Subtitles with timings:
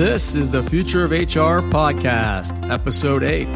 [0.00, 3.46] This is the Future of HR podcast, episode 8.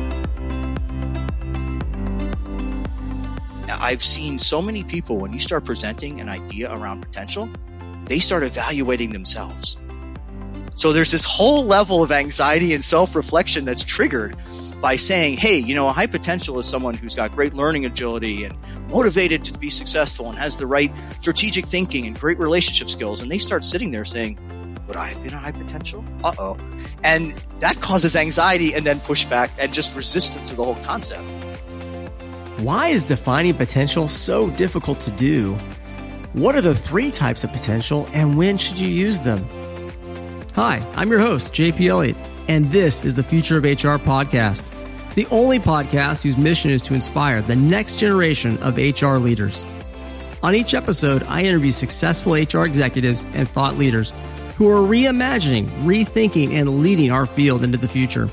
[3.70, 7.48] I've seen so many people when you start presenting an idea around potential,
[8.04, 9.78] they start evaluating themselves.
[10.74, 14.36] So there's this whole level of anxiety and self reflection that's triggered
[14.82, 18.44] by saying, hey, you know, a high potential is someone who's got great learning agility
[18.44, 18.54] and
[18.90, 23.22] motivated to be successful and has the right strategic thinking and great relationship skills.
[23.22, 24.38] And they start sitting there saying,
[24.86, 26.04] would I have been a high potential?
[26.22, 26.56] Uh oh.
[27.02, 31.30] And that causes anxiety and then pushback and just resistance to the whole concept.
[32.58, 35.54] Why is defining potential so difficult to do?
[36.32, 39.44] What are the three types of potential and when should you use them?
[40.54, 42.16] Hi, I'm your host, JP Elliott,
[42.48, 44.70] and this is the Future of HR podcast
[45.14, 49.64] the only podcast whose mission is to inspire the next generation of HR leaders.
[50.42, 54.12] On each episode, I interview successful HR executives and thought leaders
[54.56, 58.28] who are reimagining, rethinking, and leading our field into the future.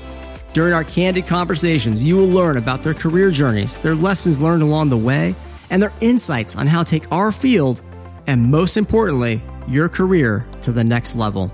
[0.52, 4.90] During our candid conversations, you will learn about their career journeys, their lessons learned along
[4.90, 5.34] the way,
[5.70, 7.82] and their insights on how to take our field
[8.26, 11.50] and, most importantly, your career to the next level.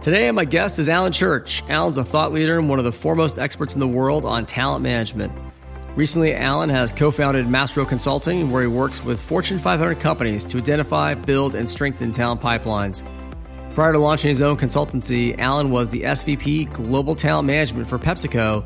[0.00, 1.62] Today, my guest is Allan Church.
[1.68, 4.82] Allan's a thought leader and one of the foremost experts in the world on talent
[4.82, 5.32] management.
[5.94, 10.58] Recently, Allan has co founded Maestro Consulting, where he works with Fortune 500 companies to
[10.58, 13.06] identify, build, and strengthen talent pipelines.
[13.74, 18.62] Prior to launching his own consultancy, Allan was the SVP Global Talent Management for PepsiCo,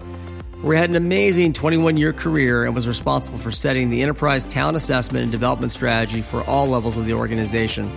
[0.63, 4.45] where he had an amazing 21 year career and was responsible for setting the enterprise
[4.45, 7.89] talent assessment and development strategy for all levels of the organization.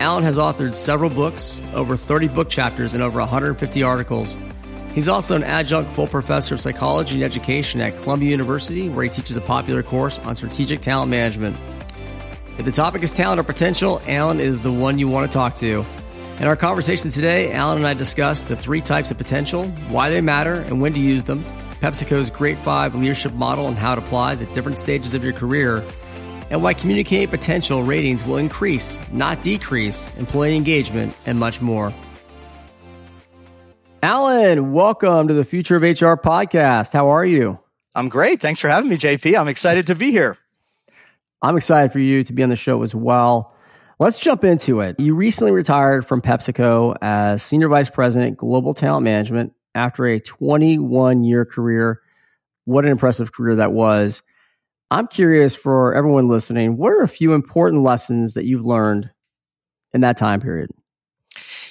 [0.00, 4.36] Allan has authored several books, over 30 book chapters, and over 150 articles.
[4.92, 9.08] He's also an adjunct full professor of psychology and education at Columbia University, where he
[9.08, 11.56] teaches a popular course on strategic talent management.
[12.58, 15.54] If the topic is talent or potential, Allan is the one you want to talk
[15.56, 15.86] to.
[16.40, 20.20] In our conversation today, Allan and I discussed the three types of potential, why they
[20.20, 21.44] matter, and when to use them,
[21.80, 25.84] PepsiCo's GREAT5 leadership model and how it applies at different stages of your career,
[26.50, 31.92] and why communicating potential ratings will increase, not decrease, employee engagement, and much more.
[34.02, 36.92] Allan, welcome to the Future of HR podcast.
[36.92, 37.60] How are you?
[37.94, 38.40] I'm great.
[38.40, 39.38] Thanks for having me, JP.
[39.38, 40.36] I'm excited to be here.
[41.40, 43.51] I'm excited for you to be on the show as well.
[44.02, 44.98] Let's jump into it.
[44.98, 51.22] You recently retired from PepsiCo as Senior Vice President, Global Talent Management, after a 21
[51.22, 52.00] year career.
[52.64, 54.22] What an impressive career that was.
[54.90, 59.08] I'm curious for everyone listening, what are a few important lessons that you've learned
[59.94, 60.70] in that time period?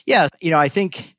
[0.05, 1.17] Yeah, you know, I think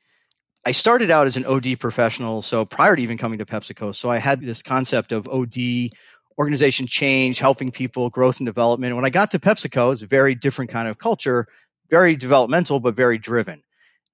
[0.65, 2.41] I started out as an OD professional.
[2.41, 5.91] So prior to even coming to PepsiCo, so I had this concept of OD,
[6.39, 8.97] organization change, helping people, growth and development.
[8.97, 11.47] When I got to PepsiCo, it's a very different kind of culture,
[11.91, 13.63] very developmental, but very driven.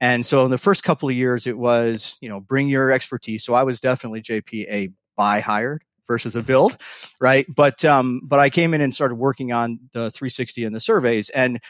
[0.00, 3.44] And so in the first couple of years, it was, you know, bring your expertise.
[3.44, 6.76] So I was definitely JP a buy hired versus a build,
[7.20, 7.46] right?
[7.54, 11.30] But um, but I came in and started working on the 360 and the surveys,
[11.30, 11.60] and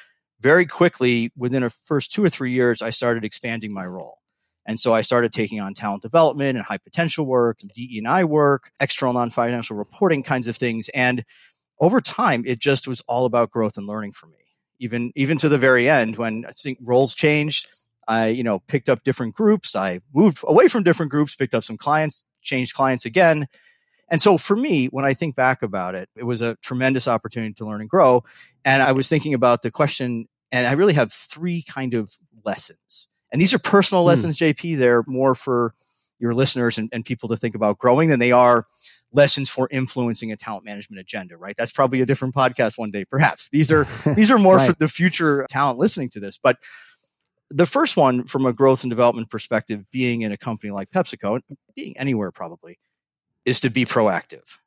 [0.40, 4.18] very quickly, within a first two or three years, I started expanding my role.
[4.68, 9.14] And so I started taking on talent development and high potential work, DE&I work, external
[9.14, 10.90] non-financial reporting kinds of things.
[10.90, 11.24] And
[11.80, 14.34] over time, it just was all about growth and learning for me.
[14.78, 17.66] Even, even to the very end when I think roles changed,
[18.06, 19.74] I, you know, picked up different groups.
[19.74, 23.46] I moved away from different groups, picked up some clients, changed clients again.
[24.10, 27.54] And so for me, when I think back about it, it was a tremendous opportunity
[27.54, 28.22] to learn and grow.
[28.66, 33.08] And I was thinking about the question, and I really have three kind of lessons.
[33.32, 34.06] And these are personal mm.
[34.06, 34.78] lessons, JP.
[34.78, 35.74] They're more for
[36.18, 38.66] your listeners and, and people to think about growing than they are
[39.12, 41.54] lessons for influencing a talent management agenda, right?
[41.56, 43.48] That's probably a different podcast one day, perhaps.
[43.48, 43.86] These are,
[44.16, 44.70] these are more right.
[44.70, 46.38] for the future talent listening to this.
[46.38, 46.58] But
[47.50, 51.40] the first one from a growth and development perspective, being in a company like PepsiCo,
[51.74, 52.78] being anywhere probably,
[53.44, 54.58] is to be proactive.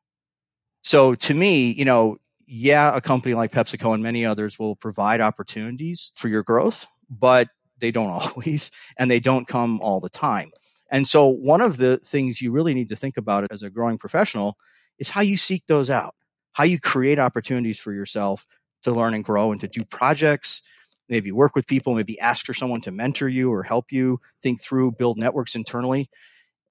[0.81, 2.17] So to me, you know,
[2.47, 7.49] yeah, a company like PepsiCo and many others will provide opportunities for your growth, but
[7.81, 10.51] they don't always, and they don't come all the time.
[10.89, 13.97] And so one of the things you really need to think about as a growing
[13.97, 14.57] professional
[14.99, 16.15] is how you seek those out,
[16.53, 18.45] how you create opportunities for yourself
[18.83, 20.61] to learn and grow and to do projects,
[21.07, 24.61] maybe work with people, maybe ask for someone to mentor you or help you think
[24.61, 26.09] through, build networks internally.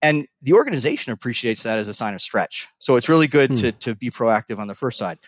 [0.03, 2.69] And the organization appreciates that as a sign of stretch.
[2.79, 3.57] So it's really good hmm.
[3.57, 5.19] to, to be proactive on the first side.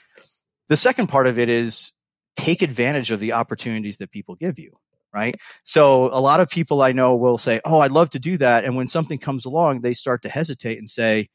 [0.68, 1.92] The second part of it is
[2.36, 4.78] take advantage of the opportunities that people give you,
[5.14, 5.34] right?
[5.64, 8.64] So a lot of people I know will say, Oh, I'd love to do that.
[8.64, 11.28] And when something comes along, they start to hesitate and say,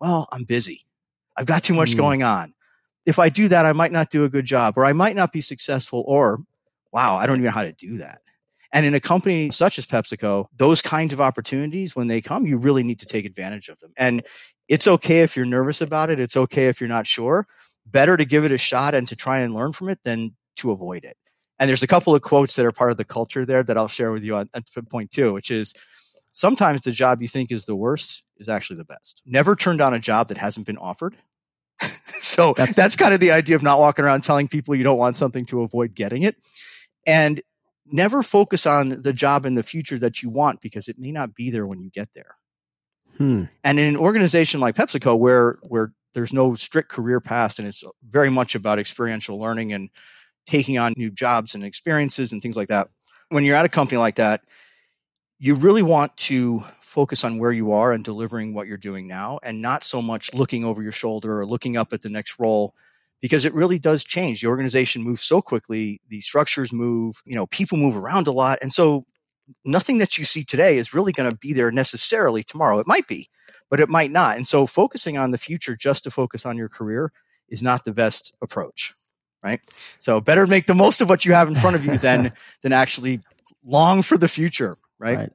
[0.00, 0.82] Well, I'm busy.
[1.36, 1.98] I've got too much hmm.
[1.98, 2.54] going on.
[3.04, 5.32] If I do that, I might not do a good job or I might not
[5.32, 6.40] be successful or
[6.92, 8.20] wow, I don't even know how to do that.
[8.72, 12.56] And in a company such as PepsiCo, those kinds of opportunities, when they come, you
[12.56, 13.92] really need to take advantage of them.
[13.96, 14.22] And
[14.68, 16.18] it's okay if you're nervous about it.
[16.18, 17.46] It's okay if you're not sure.
[17.84, 20.70] Better to give it a shot and to try and learn from it than to
[20.70, 21.16] avoid it.
[21.62, 23.86] And there's a couple of quotes that are part of the culture there that I'll
[23.86, 25.74] share with you on, at point two, which is
[26.32, 29.22] sometimes the job you think is the worst is actually the best.
[29.24, 31.14] Never turn down a job that hasn't been offered.
[32.18, 34.98] so that's, that's kind of the idea of not walking around telling people you don't
[34.98, 36.34] want something to avoid getting it.
[37.06, 37.40] And
[37.86, 41.32] never focus on the job in the future that you want because it may not
[41.36, 42.34] be there when you get there.
[43.18, 43.44] Hmm.
[43.62, 47.84] And in an organization like PepsiCo, where where there's no strict career path and it's
[48.04, 49.90] very much about experiential learning and
[50.46, 52.88] taking on new jobs and experiences and things like that.
[53.28, 54.42] When you're at a company like that,
[55.38, 59.40] you really want to focus on where you are and delivering what you're doing now
[59.42, 62.74] and not so much looking over your shoulder or looking up at the next role
[63.20, 64.40] because it really does change.
[64.40, 68.58] The organization moves so quickly, the structures move, you know, people move around a lot.
[68.60, 69.06] And so
[69.64, 72.78] nothing that you see today is really going to be there necessarily tomorrow.
[72.78, 73.28] It might be,
[73.70, 74.36] but it might not.
[74.36, 77.12] And so focusing on the future just to focus on your career
[77.48, 78.94] is not the best approach.
[79.42, 79.60] Right.
[79.98, 82.72] So better make the most of what you have in front of you than, than
[82.72, 83.20] actually
[83.64, 85.18] long for the future right?
[85.18, 85.32] right.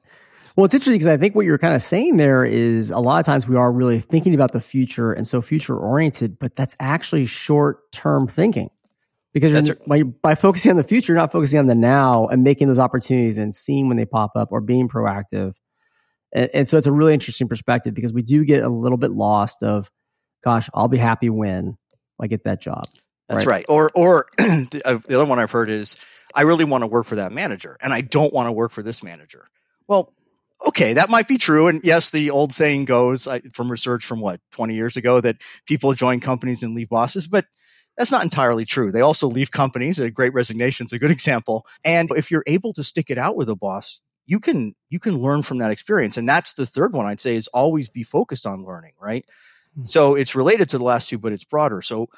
[0.56, 3.20] Well, it's interesting because I think what you're kind of saying there is a lot
[3.20, 6.74] of times we are really thinking about the future and so future oriented, but that's
[6.80, 8.70] actually short term thinking
[9.32, 12.66] because by, by focusing on the future, you're not focusing on the now and making
[12.66, 15.52] those opportunities and seeing when they pop up or being proactive.
[16.32, 19.12] And, and so it's a really interesting perspective because we do get a little bit
[19.12, 19.88] lost of,
[20.42, 21.76] gosh, I'll be happy when
[22.20, 22.86] I get that job.
[23.28, 23.58] That's right.
[23.58, 23.66] right.
[23.68, 25.96] Or, or the, uh, the other one I've heard is,
[26.34, 28.82] I really want to work for that manager and I don't want to work for
[28.82, 29.46] this manager.
[29.86, 30.12] Well,
[30.66, 31.68] okay, that might be true.
[31.68, 35.36] And yes, the old saying goes I, from research from what, 20 years ago that
[35.66, 37.46] people join companies and leave bosses, but
[37.96, 38.92] that's not entirely true.
[38.92, 39.98] They also leave companies.
[39.98, 41.66] A great resignation is a good example.
[41.84, 45.18] And if you're able to stick it out with a boss, you can, you can
[45.18, 46.16] learn from that experience.
[46.16, 49.24] And that's the third one I'd say is always be focused on learning, right?
[49.76, 49.86] Mm-hmm.
[49.86, 51.80] So it's related to the last two, but it's broader.
[51.80, 52.08] So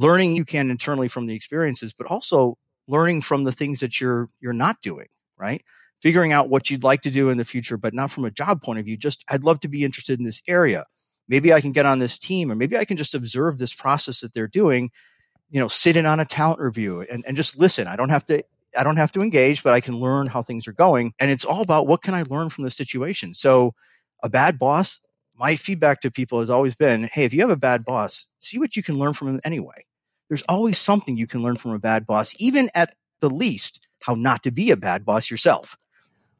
[0.00, 2.56] learning you can internally from the experiences, but also
[2.88, 5.06] learning from the things that you're, you're not doing,
[5.38, 5.62] right?
[6.00, 8.62] figuring out what you'd like to do in the future, but not from a job
[8.62, 8.96] point of view.
[8.96, 10.86] Just, I'd love to be interested in this area.
[11.28, 14.20] Maybe I can get on this team or maybe I can just observe this process
[14.20, 14.90] that they're doing,
[15.50, 17.86] you know, sit in on a talent review and, and just listen.
[17.86, 18.42] I don't have to,
[18.76, 21.12] I don't have to engage, but I can learn how things are going.
[21.20, 23.34] And it's all about what can I learn from the situation?
[23.34, 23.74] So
[24.22, 25.00] a bad boss,
[25.36, 28.58] my feedback to people has always been, Hey, if you have a bad boss, see
[28.58, 29.84] what you can learn from him anyway.
[30.30, 34.14] There's always something you can learn from a bad boss, even at the least, how
[34.14, 35.76] not to be a bad boss yourself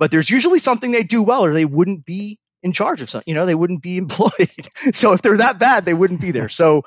[0.00, 3.30] but there's usually something they do well or they wouldn't be in charge of something.
[3.30, 4.68] You know, they wouldn't be employed.
[4.92, 6.48] so if they're that bad, they wouldn't be there.
[6.48, 6.82] So,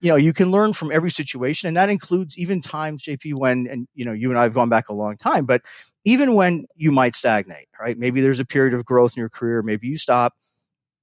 [0.00, 1.68] you know, you can learn from every situation.
[1.68, 4.70] And that includes even times, JP, when, and, you know, you and I have gone
[4.70, 5.60] back a long time, but
[6.04, 7.98] even when you might stagnate, right?
[7.98, 9.62] Maybe there's a period of growth in your career.
[9.62, 10.32] Maybe you stop.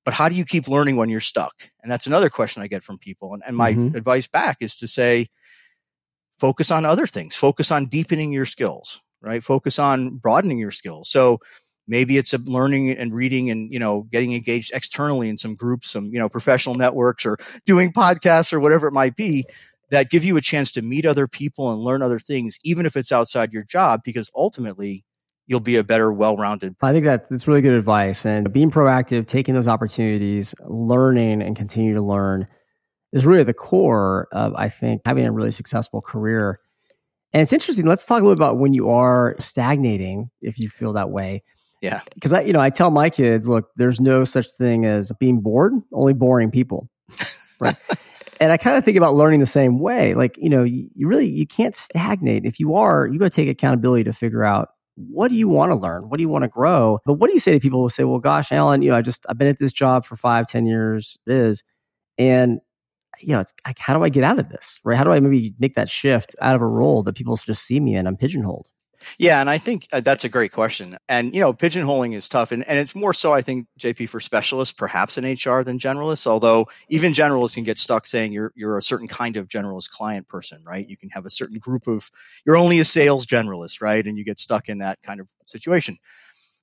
[0.04, 1.54] But how do you keep learning when you're stuck?
[1.84, 3.36] And that's another question I get from people.
[3.36, 3.96] And, and my mm-hmm.
[3.96, 5.30] advice back is to say,
[6.42, 9.44] focus on other things, focus on deepening your skills, right?
[9.44, 11.08] Focus on broadening your skills.
[11.08, 11.38] So
[11.88, 15.92] maybe it's a learning and reading and, you know, getting engaged externally in some groups,
[15.92, 19.46] some, you know, professional networks or doing podcasts or whatever it might be
[19.92, 22.98] that give you a chance to meet other people and learn other things, even if
[22.98, 25.06] it's outside your job, because ultimately
[25.46, 26.76] you'll be a better, well-rounded.
[26.82, 28.26] I think that that's really good advice.
[28.26, 32.48] And being proactive, taking those opportunities, learning and continue to learn
[33.14, 36.60] is really the core of, I think, having a really successful career
[37.34, 37.86] and it's interesting.
[37.86, 41.44] Let's talk a little bit about when you are stagnating, if you feel that way.
[41.82, 42.02] Yeah.
[42.14, 45.40] Because I, you know, I tell my kids, look, there's no such thing as being
[45.40, 46.90] bored, only boring people.
[47.62, 47.76] Right.
[48.40, 50.16] and I kind of think about learning the same way.
[50.16, 52.44] Like, you know, you, you really you can't stagnate.
[52.44, 55.72] If you are, you got to take accountability to figure out what do you want
[55.72, 56.10] to learn?
[56.10, 56.98] What do you want to grow?
[57.06, 59.04] But what do you say to people who say, well, gosh, Allan, you know, I
[59.04, 61.64] just I've been at this job for five, ten years, it is.
[62.18, 62.62] And
[63.20, 64.80] you know, it's like, how do I get out of this?
[64.84, 64.98] Right?
[64.98, 67.80] How do I maybe make that shift out of a role that people just see
[67.80, 68.70] me and I'm pigeonholed?
[69.18, 70.98] Yeah, and I think uh, that's a great question.
[71.10, 74.20] And you know, pigeonholing is tough, and, and it's more so I think JP for
[74.20, 76.28] specialists, perhaps in HR than generalists.
[76.28, 80.28] Although even generalists can get stuck saying you're you're a certain kind of generalist client
[80.28, 80.88] person, right?
[80.88, 82.12] You can have a certain group of
[82.46, 84.06] you're only a sales generalist, right?
[84.06, 85.98] And you get stuck in that kind of situation.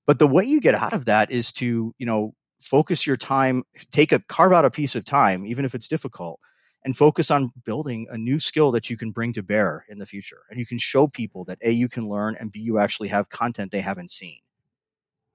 [0.06, 3.64] But the way you get out of that is to you know focus your time,
[3.90, 6.40] take a carve out a piece of time, even if it's difficult,
[6.84, 10.06] and focus on building a new skill that you can bring to bear in the
[10.06, 10.42] future.
[10.50, 13.28] And you can show people that A, you can learn, and B, you actually have
[13.28, 14.38] content they haven't seen.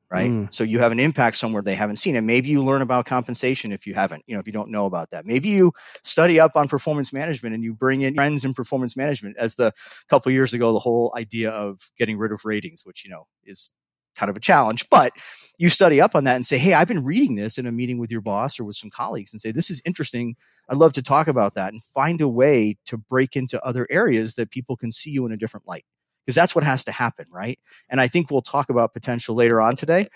[0.10, 0.30] Right.
[0.30, 0.54] Mm.
[0.54, 2.16] So you have an impact somewhere they haven't seen.
[2.16, 4.86] And maybe you learn about compensation if you haven't, you know, if you don't know
[4.86, 5.26] about that.
[5.26, 5.72] Maybe you
[6.04, 9.74] study up on performance management and you bring in friends in performance management as the
[10.10, 13.72] couple years ago, the whole idea of getting rid of ratings, which, you know, is
[14.16, 15.14] kind of a challenge, but
[15.58, 17.98] you study up on that and say, Hey, I've been reading this in a meeting
[17.98, 20.36] with your boss or with some colleagues and say, this is interesting.
[20.70, 24.36] I'd love to talk about that and find a way to break into other areas
[24.36, 25.86] that people can see you in a different light.
[26.26, 27.60] Because that's what has to happen, right?
[27.90, 30.08] And I think we'll talk about potential later on today.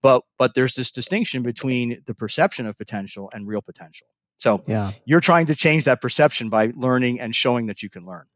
[0.00, 4.06] But but there's this distinction between the perception of potential and real potential.
[4.38, 4.92] So yeah.
[5.04, 8.26] you're trying to change that perception by learning and showing that you can learn.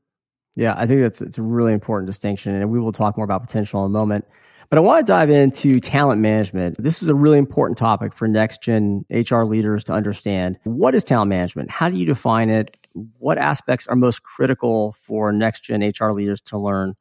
[0.57, 3.47] Yeah, I think that's it's a really important distinction, and we will talk more about
[3.47, 4.25] potential in a moment.
[4.71, 6.81] But I want to dive into talent management.
[6.81, 10.59] This is a really important topic for next gen HR leaders to understand.
[10.63, 11.71] What is talent management?
[11.71, 12.77] How do you define it?
[13.19, 16.95] What aspects are most critical for next gen HR leaders to learn?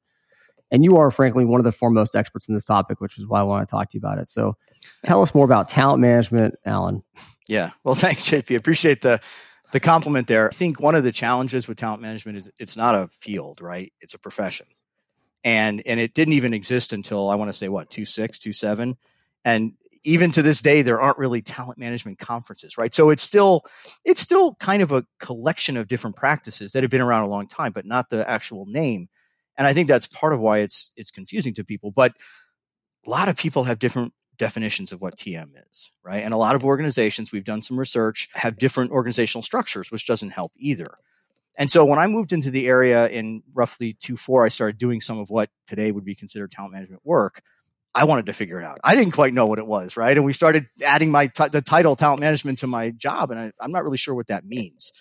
[0.71, 3.39] And you are, frankly, one of the foremost experts in this topic, which is why
[3.39, 4.29] I want to talk to you about it.
[4.29, 4.55] So
[5.05, 7.03] tell us more about talent management, Allan.
[7.47, 7.69] Yeah.
[7.83, 8.55] Well, thanks, JP.
[8.55, 9.21] Appreciate the
[9.71, 10.47] the compliment there.
[10.47, 13.93] I think one of the challenges with talent management is it's not a field, right?
[14.01, 14.65] It's a profession.
[15.43, 18.53] And and it didn't even exist until I want to say what, two six, two
[18.53, 18.97] seven.
[19.45, 22.93] And even to this day, there aren't really talent management conferences, right?
[22.93, 23.63] So it's still
[24.05, 27.47] it's still kind of a collection of different practices that have been around a long
[27.47, 29.09] time, but not the actual name.
[29.57, 31.91] And I think that's part of why it's it's confusing to people.
[31.91, 32.13] But
[33.05, 36.23] a lot of people have different definitions of what TM is, right?
[36.23, 40.31] And a lot of organizations, we've done some research, have different organizational structures, which doesn't
[40.31, 40.97] help either.
[41.59, 45.19] And so when I moved into the area in roughly 2-4, I started doing some
[45.19, 47.41] of what today would be considered talent management work.
[47.93, 48.79] I wanted to figure it out.
[48.81, 50.15] I didn't quite know what it was, right?
[50.15, 53.51] And we started adding my t- the title talent management to my job, and I,
[53.59, 54.93] I'm not really sure what that means.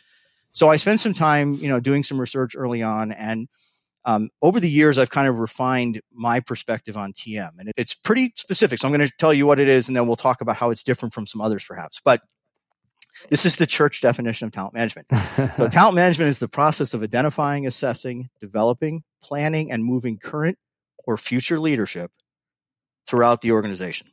[0.50, 3.46] So I spent some time, you know, doing some research early on, and
[4.04, 8.32] um, over the years, I've kind of refined my perspective on TM, and it's pretty
[8.34, 8.78] specific.
[8.80, 10.70] So I'm going to tell you what it is, and then we'll talk about how
[10.70, 12.00] it's different from some others, perhaps.
[12.02, 12.22] But
[13.30, 15.06] this is the church definition of talent management.
[15.56, 20.58] so, talent management is the process of identifying, assessing, developing, planning, and moving current
[21.06, 22.10] or future leadership
[23.08, 24.08] throughout the organization.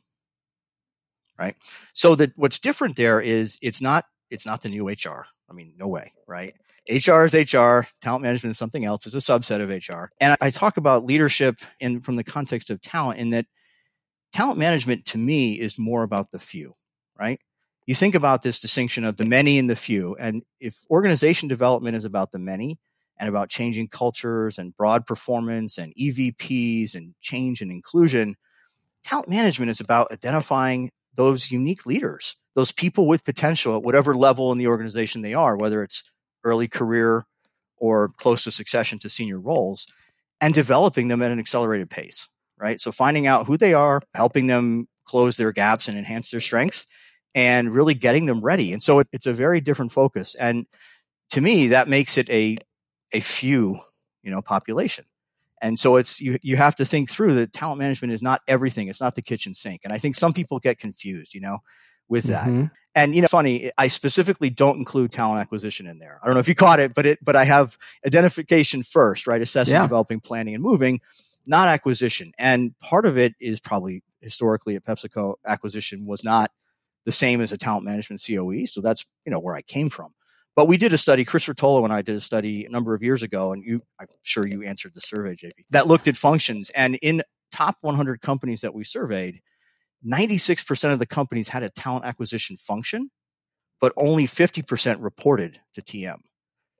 [1.38, 1.54] Right.
[1.92, 5.26] So that what's different there is it's not it's not the new HR.
[5.48, 6.54] I mean, no way, right?
[6.88, 9.06] HR is HR, talent management is something else.
[9.06, 10.10] It's a subset of HR.
[10.20, 13.46] And I talk about leadership in from the context of talent in that
[14.32, 16.74] talent management to me is more about the few,
[17.18, 17.40] right?
[17.86, 20.16] You think about this distinction of the many and the few.
[20.16, 22.78] And if organization development is about the many
[23.18, 28.34] and about changing cultures and broad performance and EVPs and change and inclusion,
[29.04, 34.50] talent management is about identifying those unique leaders, those people with potential at whatever level
[34.50, 36.10] in the organization they are, whether it's
[36.42, 37.24] early career
[37.76, 39.86] or close to succession to senior roles
[40.40, 42.28] and developing them at an accelerated pace,
[42.58, 42.80] right?
[42.80, 46.84] So finding out who they are, helping them close their gaps and enhance their strengths
[47.36, 48.72] and really getting them ready.
[48.72, 50.34] And so it, it's a very different focus.
[50.34, 50.66] And
[51.28, 52.56] to me, that makes it a,
[53.12, 53.78] a few,
[54.22, 55.04] you know, population.
[55.60, 58.88] And so it's, you, you have to think through that talent management is not everything.
[58.88, 59.82] It's not the kitchen sink.
[59.84, 61.58] And I think some people get confused, you know,
[62.08, 62.48] with that.
[62.48, 62.66] Mm-hmm.
[62.94, 66.18] And you know, funny, I specifically don't include talent acquisition in there.
[66.22, 67.76] I don't know if you caught it, but it, but I have
[68.06, 69.42] identification first, right?
[69.42, 69.82] Assessing, yeah.
[69.82, 71.02] developing, planning, and moving,
[71.46, 72.32] not acquisition.
[72.38, 76.50] And part of it is probably historically at PepsiCo, acquisition was not
[77.06, 78.66] the same as a talent management COE.
[78.66, 80.12] So that's, you know, where I came from.
[80.54, 83.02] But we did a study, Chris Rotolo and I did a study a number of
[83.02, 86.70] years ago, and you, I'm sure you answered the survey, JP, that looked at functions.
[86.70, 87.22] And in
[87.52, 89.40] top 100 companies that we surveyed,
[90.04, 93.10] 96% of the companies had a talent acquisition function,
[93.80, 96.18] but only 50% reported to TM.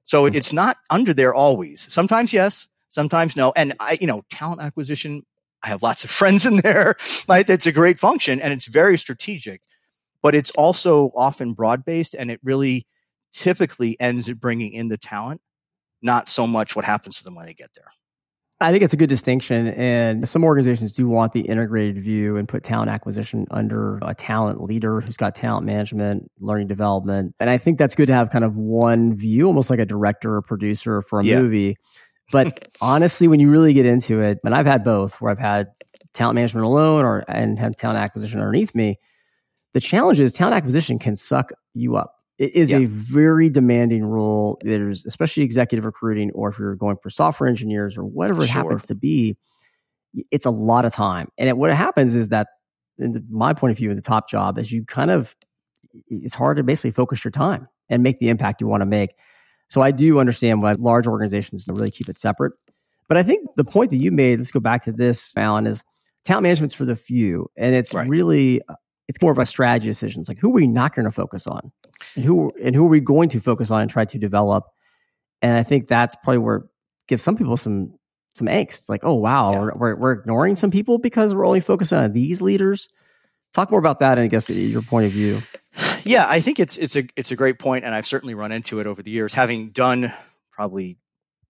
[0.05, 0.35] So hmm.
[0.35, 1.91] it's not under there always.
[1.93, 3.53] Sometimes yes, sometimes no.
[3.55, 5.23] And I, you know, talent acquisition,
[5.63, 6.95] I have lots of friends in there,
[7.27, 7.47] right?
[7.47, 9.61] It's a great function and it's very strategic,
[10.27, 12.85] but it's also often broad based and it really
[13.31, 15.39] typically ends at bringing in the talent,
[16.01, 17.87] not so much what happens to them when they get there.
[18.59, 19.67] I think it's a good distinction.
[19.67, 24.61] And some organizations do want the integrated view and put talent acquisition under a talent
[24.61, 27.33] leader who's got talent management, learning development.
[27.39, 30.35] And I think that's good to have kind of one view, almost like a director
[30.35, 31.41] or producer for a yeah.
[31.41, 31.77] movie.
[32.33, 35.67] But honestly, when you really get into it, and I've had both where I've had
[36.13, 38.99] talent management alone or and have talent acquisition underneath me,
[39.77, 42.77] the challenge is talent acquisition can suck you up it is yeah.
[42.77, 44.59] a very demanding role.
[44.61, 48.85] There's especially executive recruiting, or if you're going for software engineers or whatever it happens
[48.85, 49.37] to be,
[50.29, 51.29] it's a lot of time.
[51.37, 52.47] And it, what happens is that,
[52.99, 55.35] in the, my point of view, in the top job is you kind of
[56.07, 59.15] it's hard to basically focus your time and make the impact you want to make.
[59.69, 62.53] So I do understand why large organizations don't really keep it separate.
[63.07, 65.83] But I think the point that you made, let's go back to this, Allan, is
[66.23, 67.49] talent management's for the few.
[67.55, 68.07] And it's right.
[68.07, 68.75] really uh,
[69.07, 70.21] it's more of a strategy decision.
[70.21, 71.71] It's like who are we not going to focus on,
[72.15, 74.65] and who and who are we going to focus on and try to develop.
[75.41, 76.65] And I think that's probably where
[77.07, 77.93] gives some people some
[78.35, 78.79] some angst.
[78.79, 79.69] It's Like, oh wow, yeah.
[79.75, 82.89] we're, we're ignoring some people because we're only focusing on these leaders.
[83.53, 85.41] Talk more about that, and I guess your point of view.
[86.03, 88.79] Yeah, I think it's it's a it's a great point, and I've certainly run into
[88.79, 90.13] it over the years, having done
[90.51, 90.97] probably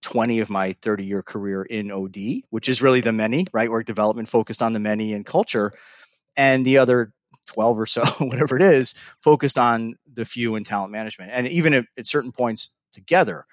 [0.01, 3.69] 20 of my 30 year career in OD, which is really the many, right?
[3.69, 5.71] Work development focused on the many and culture.
[6.35, 7.13] And the other
[7.47, 11.31] 12 or so, whatever it is, focused on the few and talent management.
[11.33, 13.45] And even at, at certain points together.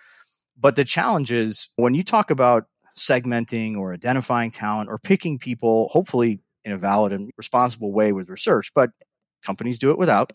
[0.59, 5.89] But the challenge is when you talk about segmenting or identifying talent or picking people,
[5.89, 8.91] hopefully in a valid and responsible way with research, but
[9.45, 10.33] companies do it without.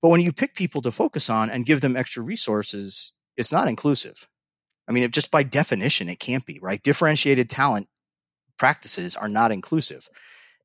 [0.00, 3.68] But when you pick people to focus on and give them extra resources, it's not
[3.68, 4.28] inclusive.
[4.88, 6.82] I mean, just by definition, it can't be, right?
[6.82, 7.88] Differentiated talent
[8.58, 10.08] practices are not inclusive.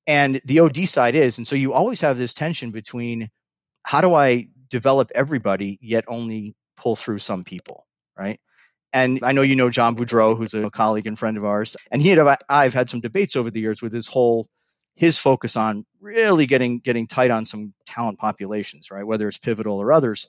[0.08, 1.38] And the OD side is.
[1.38, 3.30] And so you always have this tension between
[3.84, 7.86] how do I develop everybody, yet only pull through some people,
[8.18, 8.40] right?
[8.94, 11.76] And I know you know John Boudreau, who's a colleague and friend of ours.
[11.92, 14.50] And he and I've had some debates over the years with his whole
[14.96, 19.06] his focus on really getting getting tight on some talent populations, right?
[19.06, 20.28] Whether it's pivotal or others.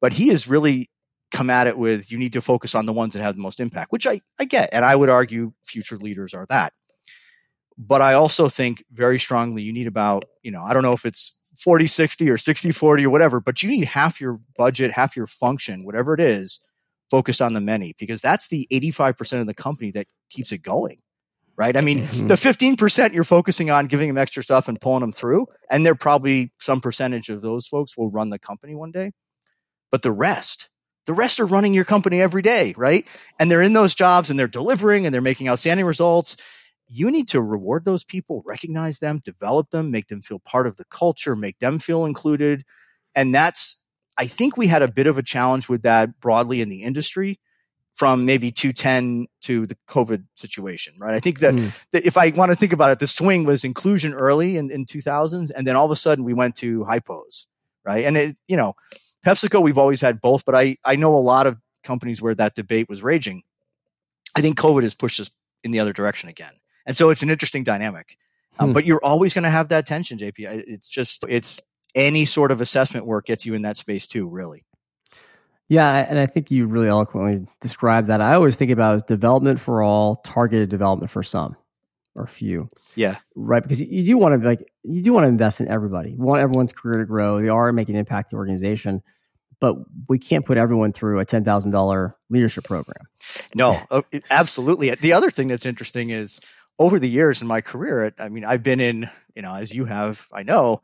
[0.00, 0.88] But he has really
[1.32, 3.58] come at it with you need to focus on the ones that have the most
[3.58, 4.70] impact, which I, I get.
[4.72, 6.72] And I would argue future leaders are that.
[7.76, 11.04] But I also think very strongly you need about, you know, I don't know if
[11.04, 15.16] it's 40 60 or 60 40 or whatever, but you need half your budget, half
[15.16, 16.60] your function, whatever it is,
[17.10, 20.98] focused on the many because that's the 85% of the company that keeps it going.
[21.56, 21.76] Right.
[21.76, 22.26] I mean, mm-hmm.
[22.26, 25.94] the 15% you're focusing on giving them extra stuff and pulling them through, and they're
[25.94, 29.12] probably some percentage of those folks will run the company one day.
[29.92, 30.68] But the rest,
[31.06, 33.06] the rest are running your company every day, right?
[33.38, 36.36] And they're in those jobs and they're delivering and they're making outstanding results.
[36.88, 40.76] You need to reward those people, recognize them, develop them, make them feel part of
[40.76, 42.64] the culture, make them feel included.
[43.14, 43.82] And that's,
[44.16, 47.40] I think we had a bit of a challenge with that broadly in the industry
[47.94, 51.14] from maybe 210 to the COVID situation, right?
[51.14, 51.86] I think that, mm.
[51.92, 54.84] that if I want to think about it, the swing was inclusion early in, in
[54.84, 55.50] 2000s.
[55.54, 57.46] And then all of a sudden we went to hypos,
[57.84, 58.04] right?
[58.04, 58.74] And it, you know,
[59.24, 62.56] PepsiCo, we've always had both, but I, I know a lot of companies where that
[62.56, 63.42] debate was raging.
[64.34, 65.30] I think COVID has pushed us
[65.62, 66.52] in the other direction again.
[66.86, 68.18] And so it's an interesting dynamic.
[68.58, 68.72] Um, hmm.
[68.74, 70.64] But you're always going to have that tension, JP.
[70.66, 71.60] It's just, it's
[71.94, 74.64] any sort of assessment work gets you in that space too, really.
[75.68, 78.20] Yeah, and I think you really eloquently described that.
[78.20, 81.56] I always think about as development for all, targeted development for some
[82.14, 82.70] or few.
[82.94, 83.16] Yeah.
[83.34, 83.62] Right.
[83.62, 86.10] Because you, do want to like you do want to invest in everybody.
[86.12, 87.40] You want everyone's career to grow.
[87.40, 89.02] They are making an impact in the organization.
[89.60, 89.76] But
[90.08, 93.06] we can't put everyone through a ten thousand dollar leadership program.
[93.54, 94.90] No, oh, absolutely.
[94.90, 96.40] The other thing that's interesting is
[96.78, 99.84] over the years in my career, I mean, I've been in, you know, as you
[99.84, 100.82] have, I know,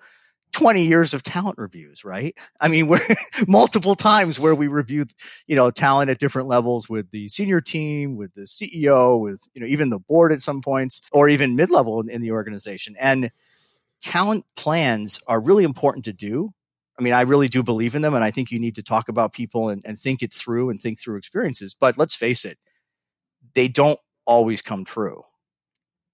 [0.53, 2.35] 20 years of talent reviews, right?
[2.61, 3.01] I mean, we're
[3.47, 5.11] multiple times where we reviewed,
[5.47, 9.61] you know, talent at different levels with the senior team, with the CEO, with, you
[9.61, 12.95] know, even the board at some points, or even mid level in, in the organization.
[12.99, 13.31] And
[14.01, 16.53] talent plans are really important to do.
[16.99, 18.15] I mean, I really do believe in them.
[18.15, 20.79] And I think you need to talk about people and, and think it through and
[20.79, 21.75] think through experiences.
[21.75, 22.59] But let's face it,
[23.55, 25.25] they don't always come true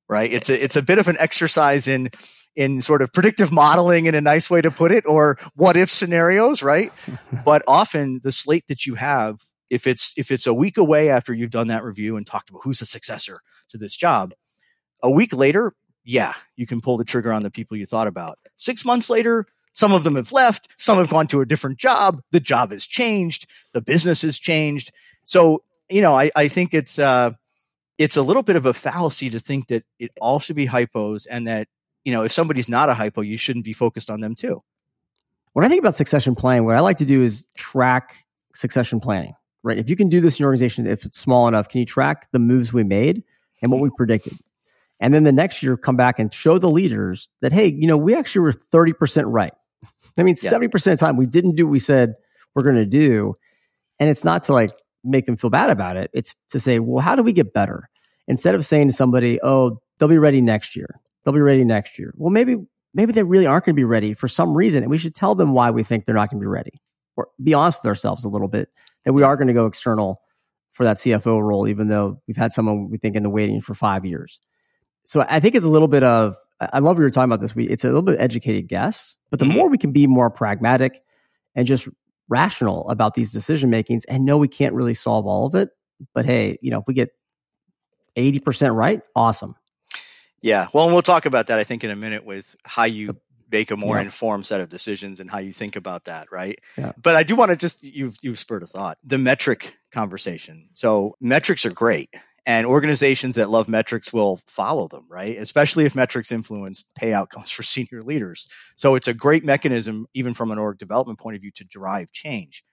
[0.09, 0.33] right?
[0.33, 2.11] It's a, it's a bit of an exercise in,
[2.57, 5.90] in sort of predictive modeling in a nice way to put it or what if
[5.90, 6.92] scenarios right?
[7.45, 9.40] But often the slate that you have
[9.71, 12.62] if it's if it's a week away after you've done that review and talked about
[12.62, 14.33] who's the successor to this job
[15.03, 18.38] a week later yeah you can pull the trigger on the people you thought about.
[18.57, 22.23] Six months later some of them have left some have gone to a different job
[22.31, 24.92] the job has changed the business has changed.
[25.25, 27.33] So you know i, I think it's uh
[27.99, 31.27] it's a little bit of a fallacy to think that it all should be hypos
[31.31, 31.69] and that
[32.07, 34.63] you know, if somebody's not a hypo, you shouldn't be focused on them too.
[35.55, 38.15] When I think about succession planning, what I like to do is track
[38.55, 39.77] succession planning, right?
[39.77, 42.29] If you can do this in your organization, if it's small enough, can you track
[42.31, 43.25] the moves we made
[43.61, 44.35] and what we predicted?
[45.01, 47.97] And then the next year, come back and show the leaders that, hey, you know,
[47.97, 49.53] we actually were 30% right.
[50.17, 50.53] I mean, yeah.
[50.53, 52.15] 70% of the time we didn't do what we said
[52.55, 53.35] we're going to do.
[53.99, 54.71] And it's not to like
[55.07, 56.11] make them feel bad about it.
[56.12, 57.88] It's to say, well, how do we get better?
[58.29, 61.99] Instead of saying to somebody, oh, they'll be ready next year they'll be ready next
[61.99, 62.14] year.
[62.16, 62.57] Well, maybe
[62.95, 65.35] maybe they really aren't going to be ready for some reason, and we should tell
[65.35, 66.81] them why we think they're not going to be ready,
[67.16, 68.71] or be honest with ourselves a little bit
[69.05, 70.23] that we are going to go external
[70.71, 73.75] for that CFO role, even though we've had someone we think in the waiting for
[73.75, 74.38] five years.
[75.05, 77.55] So I think it's a little bit of I love what you're talking about this.
[77.55, 77.71] week.
[77.71, 79.57] it's a little bit educated guess, but the mm-hmm.
[79.57, 81.03] more we can be more pragmatic
[81.57, 81.88] and just
[82.29, 85.71] rational about these decision makings and know we can't really solve all of it,
[86.15, 87.11] but hey, you know, if we get
[88.17, 89.55] 80% right, awesome.
[90.43, 90.69] Yeah.
[90.73, 93.17] Well, and we'll talk about that, I think, in a minute with how you
[93.51, 94.03] make a more yeah.
[94.03, 96.59] informed set of decisions and how you think about that, right?
[96.77, 96.93] Yeah.
[97.01, 98.99] But I do want to just you've you've spurred a thought.
[99.05, 100.69] The metric conversation.
[100.73, 102.15] So metrics are great.
[102.47, 105.37] And organizations that love metrics will follow them, right?
[105.37, 108.49] Especially if metrics influence pay outcomes for senior leaders.
[108.77, 112.13] So it's a great mechanism, even from an org development point of view, to drive
[112.13, 112.65] change.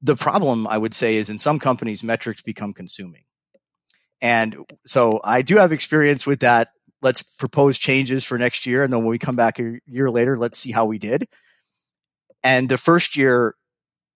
[0.00, 3.24] The problem, I would say, is in some companies, metrics become consuming.
[4.20, 6.68] And so I do have experience with that.
[7.02, 8.84] Let's propose changes for next year.
[8.84, 11.28] And then when we come back a year later, let's see how we did.
[12.42, 13.54] And the first year,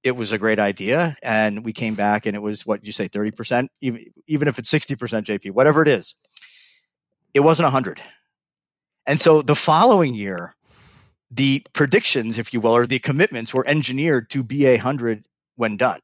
[0.02, 1.16] it was a great idea.
[1.22, 4.70] And we came back and it was what you say, 30%, even, even if it's
[4.70, 6.14] 60% JP, whatever it is,
[7.34, 8.00] it wasn't 100.
[9.06, 10.54] And so the following year,
[11.30, 15.24] the predictions, if you will, or the commitments were engineered to be a hundred
[15.56, 16.00] when done.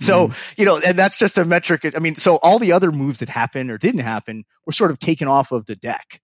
[0.00, 0.58] So, mm.
[0.58, 1.90] you know, and that's just a metric.
[1.96, 4.98] I mean, so all the other moves that happened or didn't happen were sort of
[4.98, 6.20] taken off of the deck,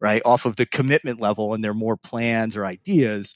[0.00, 0.20] right?
[0.24, 3.34] Off of the commitment level and there are more plans or ideas.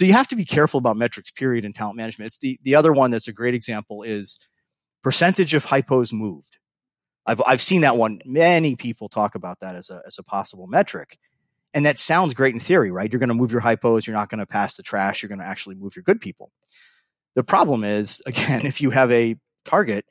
[0.00, 2.28] So you have to be careful about metrics, period, in talent management.
[2.28, 4.40] It's the, the other one that's a great example is
[5.02, 6.56] percentage of hypos moved.
[7.26, 8.22] I've, I've seen that one.
[8.24, 11.18] Many people talk about that as a, as a possible metric.
[11.74, 13.12] And that sounds great in theory, right?
[13.12, 14.06] You're going to move your hypos.
[14.06, 15.22] You're not going to pass the trash.
[15.22, 16.50] You're going to actually move your good people.
[17.34, 19.36] The problem is, again, if you have a
[19.66, 20.06] target,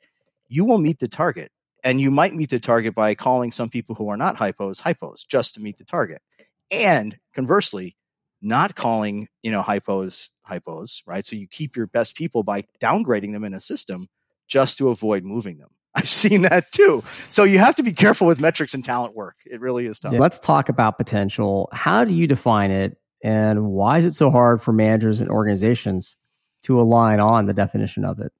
[0.46, 1.50] you will meet the target.
[1.82, 5.26] And you might meet the target by calling some people who are not hypos hypos
[5.26, 6.22] just to meet the target.
[6.70, 7.96] And conversely,
[8.42, 11.24] not calling, you know, hypos hypos, right?
[11.24, 14.08] So you keep your best people by downgrading them in a system
[14.48, 15.68] just to avoid moving them.
[15.94, 17.02] I've seen that too.
[17.28, 19.36] So you have to be careful with metrics and talent work.
[19.44, 20.12] It really is tough.
[20.12, 21.68] Yeah, let's talk about potential.
[21.72, 22.96] How do you define it?
[23.22, 26.16] And why is it so hard for managers and organizations
[26.62, 28.32] to align on the definition of it.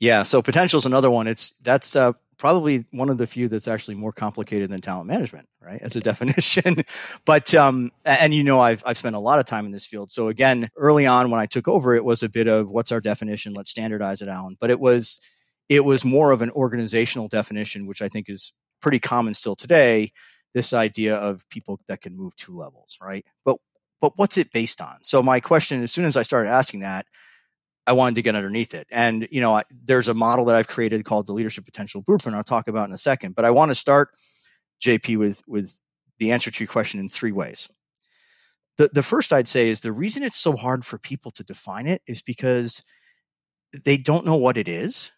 [0.00, 1.26] Yeah, so potential is another one.
[1.26, 5.48] It's that's uh, probably one of the few that's actually more complicated than talent management,
[5.60, 5.80] right?
[5.80, 6.76] As a definition.
[7.24, 10.10] but um, and you know, I've I've spent a lot of time in this field.
[10.10, 13.00] So again, early on when I took over, it was a bit of what's our
[13.00, 13.54] definition?
[13.54, 14.56] Let's standardize it, Allan.
[14.60, 15.20] But it was
[15.68, 20.12] it was more of an organizational definition, which I think is pretty common still today.
[20.54, 23.24] This idea of people that can move two levels, right?
[23.44, 23.56] But
[24.00, 24.98] but what's it based on?
[25.02, 27.06] So my question, as soon as I started asking that,
[27.86, 28.86] I wanted to get underneath it.
[28.90, 32.36] And, you know, I, there's a model that I've created called the leadership potential blueprint.
[32.36, 34.10] I'll talk about in a second, but I want to start
[34.82, 35.80] JP with, with
[36.18, 37.68] the answer to your question in three ways.
[38.78, 41.86] The, the first I'd say is the reason it's so hard for people to define
[41.86, 42.82] it is because
[43.84, 45.12] they don't know what it is.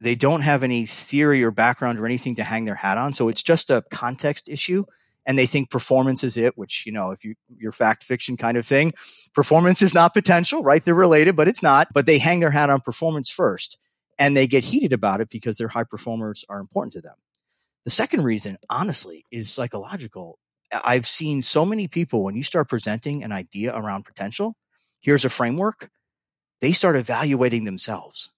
[0.00, 3.12] They don't have any theory or background or anything to hang their hat on.
[3.14, 4.84] So it's just a context issue
[5.26, 8.56] and they think performance is it, which, you know, if you, your fact fiction kind
[8.56, 8.92] of thing,
[9.34, 10.84] performance is not potential, right?
[10.84, 13.78] They're related, but it's not, but they hang their hat on performance first
[14.18, 17.16] and they get heated about it because their high performers are important to them.
[17.84, 20.38] The second reason, honestly, is psychological.
[20.72, 24.56] I've seen so many people when you start presenting an idea around potential,
[25.00, 25.90] here's a framework,
[26.60, 28.30] they start evaluating themselves.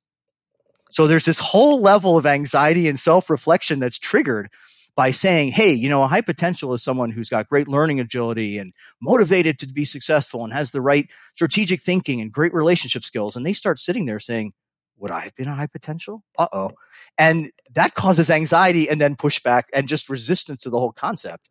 [0.90, 4.50] So there's this whole level of anxiety and self reflection that's triggered
[4.94, 8.58] by saying, Hey, you know, a high potential is someone who's got great learning agility
[8.58, 13.36] and motivated to be successful and has the right strategic thinking and great relationship skills.
[13.36, 14.52] And they start sitting there saying,
[14.98, 16.22] would I have been a high potential?
[16.38, 16.70] Uh oh.
[17.18, 21.48] And that causes anxiety and then pushback and just resistance to the whole concept.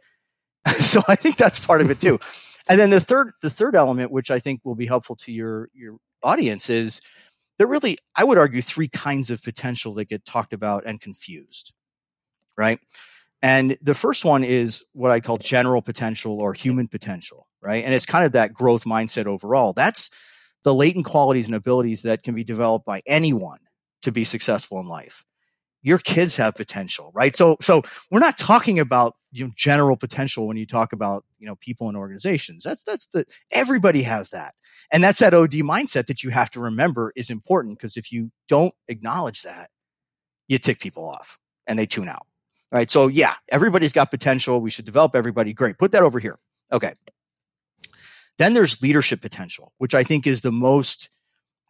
[0.79, 2.19] so I think that's part of it too.
[2.69, 5.69] and then the third, the third element, which I think will be helpful to your,
[5.73, 7.01] your audience is
[7.57, 11.73] there really, I would argue three kinds of potential that get talked about and confused,
[12.57, 12.79] right?
[13.41, 17.83] And the first one is what I call general potential or human potential, right?
[17.83, 19.73] And it's kind of that growth mindset overall.
[19.73, 20.11] That's
[20.63, 23.59] the latent qualities and abilities that can be developed by anyone
[24.03, 25.25] to be successful in life.
[25.81, 27.35] Your kids have potential, right?
[27.35, 31.47] So, so we're not talking about you know, general potential when you talk about, you
[31.47, 32.63] know, people and organizations.
[32.63, 34.53] That's, that's the, everybody has that.
[34.91, 38.31] And that's that OD mindset that you have to remember is important because if you
[38.47, 39.71] don't acknowledge that,
[40.47, 42.27] you tick people off and they tune out.
[42.71, 42.89] Right.
[42.89, 44.61] So yeah, everybody's got potential.
[44.61, 45.53] We should develop everybody.
[45.53, 45.77] Great.
[45.77, 46.39] Put that over here.
[46.71, 46.93] Okay.
[48.37, 51.09] Then there's leadership potential, which I think is the most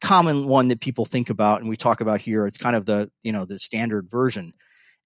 [0.01, 2.45] common one that people think about and we talk about here.
[2.45, 4.53] It's kind of the, you know, the standard version.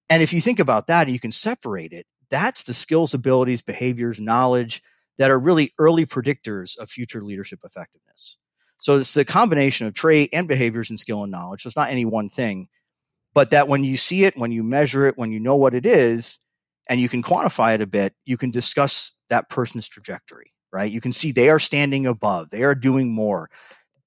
[0.08, 4.20] And if you think about that you can separate it, that's the skills, abilities, behaviors,
[4.20, 4.82] knowledge
[5.18, 8.38] that are really early predictors of future leadership effectiveness.
[8.80, 11.62] So it's the combination of trait and behaviors and skill and knowledge.
[11.62, 12.68] So it's not any one thing
[13.36, 15.84] but that when you see it, when you measure it, when you know what it
[15.84, 16.38] is,
[16.88, 20.90] and you can quantify it a bit, you can discuss that person's trajectory, right?
[20.90, 23.50] You can see they are standing above, they are doing more.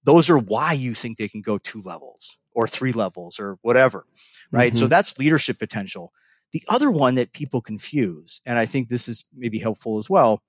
[0.04, 4.08] Those are why you think they can go two levels or three levels or whatever,
[4.52, 4.74] right?
[4.74, 4.80] Mm-hmm.
[4.80, 6.12] So that's leadership potential.
[6.52, 10.42] The other one that people confuse, and I think this is maybe helpful as well,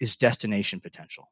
[0.00, 1.30] is destination potential.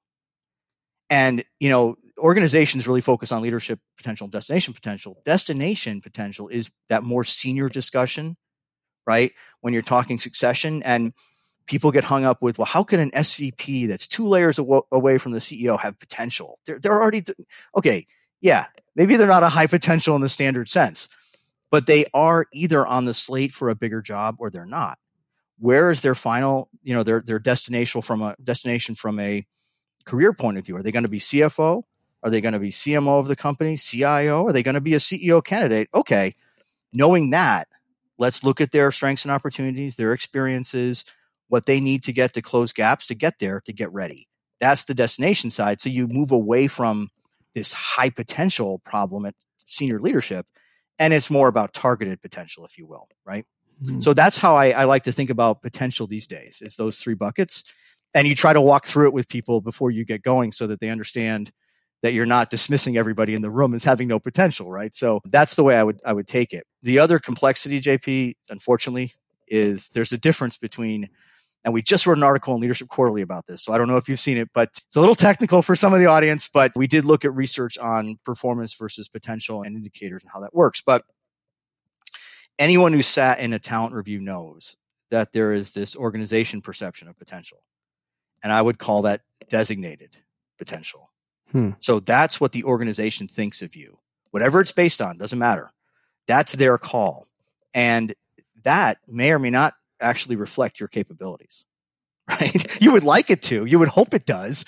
[1.09, 5.21] And, you know, organizations really focus on leadership potential destination potential.
[5.25, 8.37] Destination potential is that more senior discussion,
[9.07, 9.33] right?
[9.61, 11.13] When you're talking succession and
[11.67, 15.19] people get hung up with, well, how can an SVP that's two layers aw- away
[15.19, 16.59] from the CEO have potential?
[16.67, 17.25] They're, they're already,
[17.77, 18.07] okay,
[18.41, 21.09] yeah, maybe they're not a high potential in the standard sense,
[21.71, 24.99] but they are either on the slate for a bigger job or they're not.
[25.59, 29.47] Where is their final, you know, their, their destination from a destination from a
[30.07, 30.77] career point of view?
[30.77, 31.83] Are they going to be CFO?
[32.23, 34.47] Are they going to be CMO of the company, CIO?
[34.47, 35.89] Are they going to be a CEO candidate?
[35.95, 36.35] Okay.
[36.93, 37.69] Knowing that,
[38.19, 41.05] let's look at their strengths and opportunities, their experiences,
[41.49, 44.27] what they need to get to close gaps to get there to get ready.
[44.59, 45.81] That's the destination side.
[45.81, 47.11] So you move away from
[47.55, 49.35] this high potential problem at
[49.67, 50.47] senior leadership
[50.99, 53.45] and it's more about targeted potential, if you will, right?
[53.83, 54.01] Mm-hmm.
[54.01, 56.63] So that's how I, I like to think about potential these days.
[56.63, 57.65] It's those three buckets.
[58.17, 60.81] And you try to walk through it with people before you get going so that
[60.81, 61.53] they understand
[62.03, 64.95] that you're not dismissing everybody in the room as having no potential, right?
[64.95, 66.65] So that's the way I would I would take it.
[66.83, 69.13] The other complexity, JP, unfortunately,
[69.47, 71.09] is there's a difference between
[71.65, 73.65] and we just wrote an article in Leadership Quarterly about this.
[73.65, 75.93] So I don't know if you've seen it, but it's a little technical for some
[75.93, 80.23] of the audience, but we did look at research on performance versus potential and indicators
[80.23, 80.81] and how that works.
[80.81, 81.03] But
[82.57, 84.77] anyone who sat in a talent review knows
[85.11, 87.59] that there is this organization perception of potential.
[88.43, 90.19] And I would call that designated
[90.59, 91.11] potential.
[91.53, 91.71] Hmm.
[91.81, 93.99] So that's what the organization thinks of you.
[94.31, 95.73] Whatever it's based on, doesn't matter.
[96.27, 97.27] That's their call.
[97.73, 98.15] And
[98.65, 101.67] that may or may not actually reflect your capabilities,
[102.29, 102.81] right?
[102.81, 104.65] You would like it to, you would hope it does,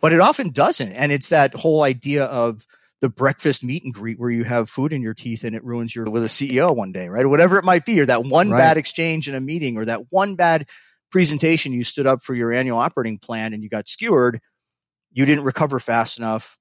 [0.00, 0.92] but it often doesn't.
[0.92, 2.66] And it's that whole idea of
[3.00, 5.94] the breakfast meet and greet where you have food in your teeth and it ruins
[5.94, 7.24] your with a CEO one day, right?
[7.24, 8.58] Or whatever it might be, or that one right.
[8.58, 10.66] bad exchange in a meeting or that one bad
[11.12, 14.40] presentation you stood up for your annual operating plan and you got skewered,
[15.12, 16.58] you didn't recover fast enough,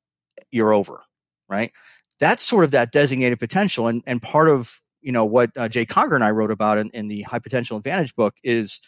[0.52, 1.02] you're over,
[1.50, 1.72] right?
[2.20, 3.88] That's sort of that designated potential.
[3.88, 6.90] And, and part of you know what uh, Jay Conger and I wrote about in,
[6.92, 8.80] in the High Potential Advantage book is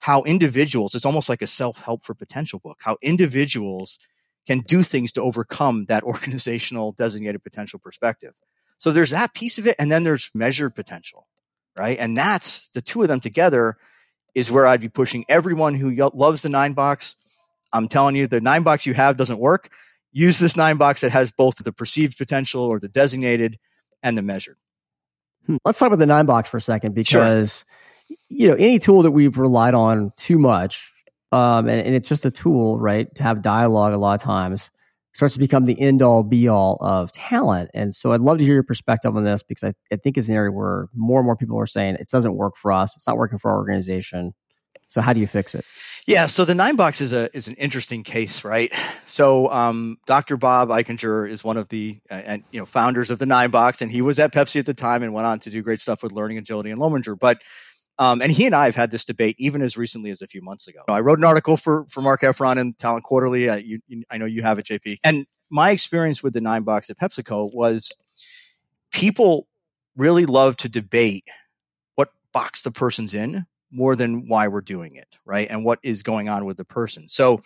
[0.00, 0.94] how individuals.
[0.94, 2.78] It's almost like a self help for potential book.
[2.82, 3.98] How individuals
[4.46, 8.34] can do things to overcome that organizational designated potential perspective.
[8.78, 11.28] So there's that piece of it, and then there's measured potential,
[11.76, 11.96] right?
[11.98, 13.76] And that's the two of them together
[14.34, 17.16] is where I'd be pushing everyone who loves the nine box.
[17.72, 19.70] I'm telling you, the nine box you have doesn't work.
[20.12, 23.58] Use this nine box that has both the perceived potential or the designated
[24.02, 24.56] and the measured.
[25.46, 25.56] Hmm.
[25.64, 27.64] Let's talk about the nine box for a second because
[28.08, 28.16] sure.
[28.28, 30.92] you know any tool that we've relied on too much,
[31.32, 33.12] um, and, and, it's just a tool, right?
[33.16, 34.70] To have dialogue a lot of times
[35.14, 37.70] starts to become the end all be all of talent.
[37.72, 40.28] And so I'd love to hear your perspective on this because I, I think it's
[40.28, 42.94] an area where more and more people are saying it doesn't work for us.
[42.96, 44.34] It's not working for our organization.
[44.88, 45.64] So how do you fix it?
[46.06, 48.72] Yeah, so the nine box is a is an interesting case, right?
[49.06, 50.36] So um, Dr.
[50.36, 53.80] Bob Eichinger is one of the uh, and you know founders of the nine box,
[53.80, 56.02] and he was at Pepsi at the time and went on to do great stuff
[56.02, 57.16] with learning agility and Lominger.
[57.16, 57.38] But
[57.98, 60.42] um, and he and I have had this debate even as recently as a few
[60.42, 60.80] months ago.
[60.88, 63.48] I wrote an article for for Marc Effron in Talent Quarterly.
[63.48, 64.98] Uh, you, you, I know you have it, JP.
[65.04, 67.92] And my experience with the nine box at PepsiCo was
[68.92, 69.46] people
[69.96, 71.24] really love to debate
[71.94, 75.48] what box the person's in more than why we're doing it, right?
[75.50, 77.08] And what is going on with the person.
[77.08, 77.40] So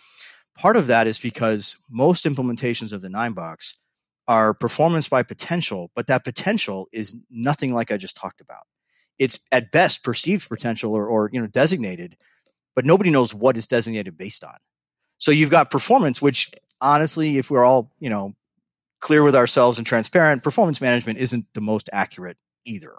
[0.55, 3.77] part of that is because most implementations of the nine box
[4.27, 8.63] are performance by potential, but that potential is nothing like I just talked about.
[9.19, 12.15] It's at best perceived potential or, or you know designated,
[12.75, 14.55] but nobody knows what is designated based on.
[15.17, 16.49] So you've got performance, which
[16.81, 18.33] honestly, if we're all you know
[18.99, 22.93] clear with ourselves and transparent, performance management isn't the most accurate either.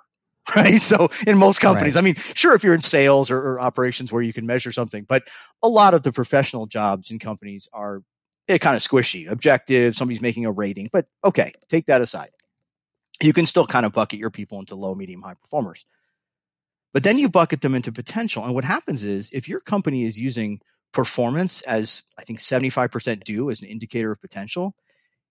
[0.56, 0.80] right?
[0.80, 2.00] So in most companies, right.
[2.00, 5.04] I mean, sure, if you're in sales or, or, operations where you can measure something,
[5.04, 5.28] but
[5.62, 8.02] a lot of the professional jobs in companies are
[8.48, 9.94] eh, kind of squishy, objective.
[9.94, 12.30] Somebody's making a rating, but okay, take that aside.
[13.22, 15.84] You can still kind of bucket your people into low, medium, high performers.
[16.92, 18.44] But then you bucket them into potential.
[18.44, 20.60] And what happens is if your company is using
[20.92, 24.74] performance as I think 75% do as an indicator of potential,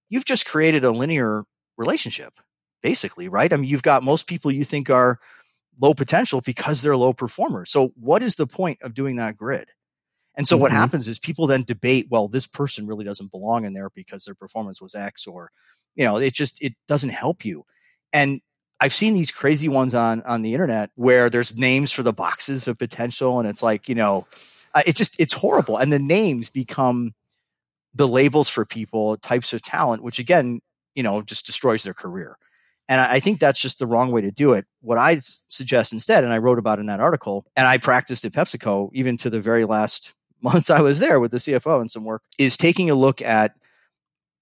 [0.08, 1.44] you've just created a linear
[1.78, 2.40] relationship
[2.82, 3.52] basically, right?
[3.52, 5.20] I mean, you've got most people you think are
[5.82, 7.72] low potential because they're low performers.
[7.72, 9.70] So what is the point of doing that grid?
[10.36, 10.62] And so mm-hmm.
[10.62, 14.24] what happens is people then debate, well, this person really doesn't belong in there because
[14.24, 15.52] their performance was X or,
[15.96, 17.66] you know, it just, it doesn't help you.
[18.14, 18.42] And
[18.82, 22.68] I've seen these crazy ones on, on the internet where there's names for the boxes
[22.68, 23.40] of potential.
[23.40, 24.26] And it's like, you know,
[24.74, 25.78] uh, it just, it's horrible.
[25.78, 27.14] And the names become
[27.94, 30.62] the labels for people, types of talent, which again,
[30.96, 32.38] you know, just destroys their career.
[32.88, 34.66] And I think that's just the wrong way to do it.
[34.82, 38.32] What I suggest instead, and I wrote about in that article, and I practiced at
[38.32, 42.06] PepsiCo even to the very last month I was there with the CFO and some
[42.06, 43.54] work, is taking a look at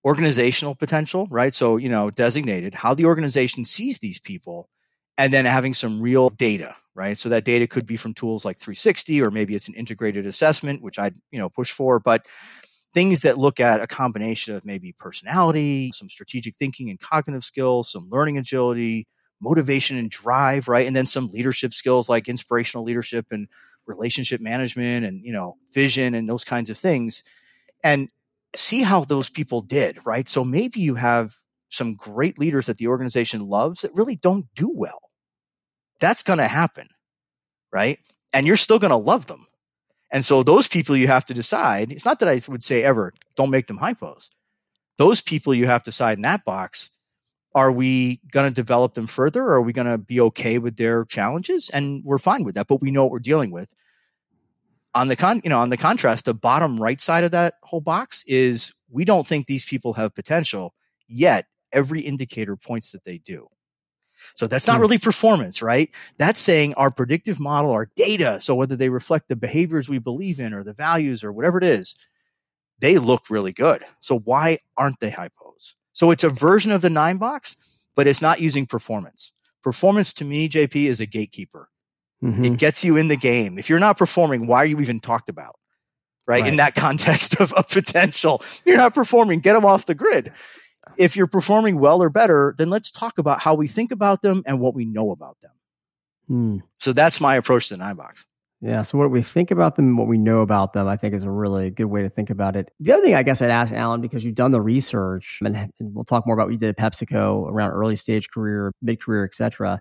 [0.07, 1.53] organizational potential, right?
[1.53, 4.69] So, you know, designated, how the organization sees these people
[5.17, 7.17] and then having some real data, right?
[7.17, 10.81] So that data could be from tools like 360 or maybe it's an integrated assessment,
[10.81, 12.25] which I'd, you know, push for, but
[12.93, 17.91] things that look at a combination of maybe personality, some strategic thinking and cognitive skills,
[17.91, 19.07] some learning agility,
[19.41, 20.87] motivation and drive, right?
[20.87, 23.49] And then some leadership skills like inspirational leadership and
[23.85, 27.23] relationship management and, you know, vision and those kinds of things.
[27.83, 28.07] And
[28.55, 30.27] see how those people did, right?
[30.27, 31.35] So maybe you have
[31.69, 34.99] some great leaders that the organization loves that really don't do well.
[35.99, 36.87] That's going to happen,
[37.71, 37.99] right?
[38.33, 39.45] And you're still going to love them.
[40.11, 41.91] And so those people you have to decide.
[41.91, 44.29] It's not that I would say ever don't make them hypos.
[44.97, 46.91] Those people you have to decide in that box.
[47.53, 50.77] Are we going to develop them further or are we going to be okay with
[50.77, 51.69] their challenges?
[51.69, 53.73] And we're fine with that, but we know what we're dealing with.
[54.97, 57.81] On the con, you know, on the contrast, the bottom right side of that whole
[57.81, 60.73] box is we don't think these people have potential
[61.07, 61.45] yet.
[61.71, 63.47] Every indicator points that they do.
[64.35, 64.81] So that's not hmm.
[64.81, 65.91] really performance, right?
[66.17, 68.39] That's saying our predictive model, our data.
[68.39, 71.63] So whether they reflect the behaviors we believe in or the values or whatever it
[71.63, 71.95] is,
[72.79, 73.83] they look really good.
[73.99, 75.75] So why aren't they hypos?
[75.93, 79.31] So it's a version of the nine box, but it's not using performance.
[79.63, 81.69] Performance to me, JP, is a gatekeeper.
[82.23, 82.45] Mm-hmm.
[82.45, 83.57] It gets you in the game.
[83.57, 85.55] If you're not performing, why are you even talked about?
[86.25, 86.41] Right?
[86.41, 86.49] right.
[86.49, 89.39] In that context of, of potential, you're not performing.
[89.39, 90.31] Get them off the grid
[90.97, 94.43] if you're performing well or better, then let's talk about how we think about them
[94.45, 95.51] and what we know about them.
[96.27, 96.57] Hmm.
[96.79, 98.25] So that's my approach to the nine box.
[98.59, 98.81] Yeah.
[98.81, 101.29] So what we think about them, what we know about them, I think is a
[101.29, 102.71] really good way to think about it.
[102.79, 105.71] The other thing I guess I'd ask Allan, because you've done the research and, and
[105.79, 109.25] we'll talk more about what you did at PepsiCo around early stage career, mid career,
[109.25, 109.79] et cetera.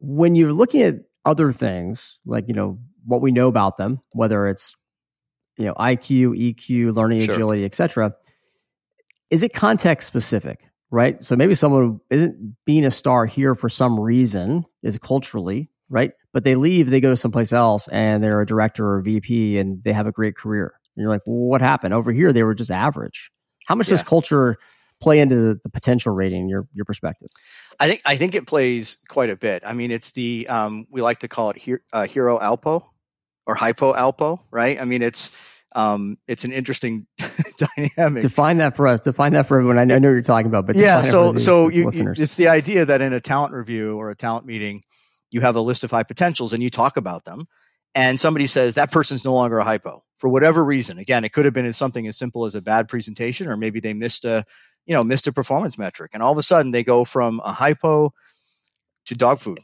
[0.00, 4.48] When you're looking at other things, like, you know, what we know about them, whether
[4.48, 4.74] it's,
[5.58, 7.34] you know, IQ, EQ, learning sure.
[7.34, 8.14] agility, et cetera,
[9.30, 11.22] is it context specific, right?
[11.22, 16.12] So maybe someone isn't being a star here for some reason, is culturally, right?
[16.32, 19.82] But they leave, they go someplace else and they're a director or a VP and
[19.82, 20.74] they have a great career.
[20.94, 21.92] And you're like, well, what happened?
[21.92, 23.30] Over here, they were just average.
[23.66, 23.96] How much yeah.
[23.96, 24.58] does culture
[25.00, 27.28] play into the, the, potential rating, your your perspective?
[27.78, 29.62] I think I think it plays quite a bit.
[29.64, 32.84] I mean, it's the um, we like to call it he- uh, hero alpo
[33.46, 34.80] or hypo alpo, right?
[34.80, 35.32] I mean, it's
[35.76, 37.06] um, it's an interesting
[37.76, 38.22] dynamic.
[38.22, 39.00] Define that for us.
[39.00, 39.78] Define that for everyone.
[39.78, 41.02] I know, I know you're talking about, but yeah.
[41.02, 44.46] So, so you, you, it's the idea that in a talent review or a talent
[44.46, 44.82] meeting,
[45.30, 47.46] you have a list of high potentials and you talk about them,
[47.94, 50.98] and somebody says that person's no longer a hypo for whatever reason.
[50.98, 53.92] Again, it could have been something as simple as a bad presentation, or maybe they
[53.92, 54.44] missed a,
[54.86, 57.52] you know, missed a performance metric, and all of a sudden they go from a
[57.52, 58.12] hypo
[59.06, 59.58] to dog food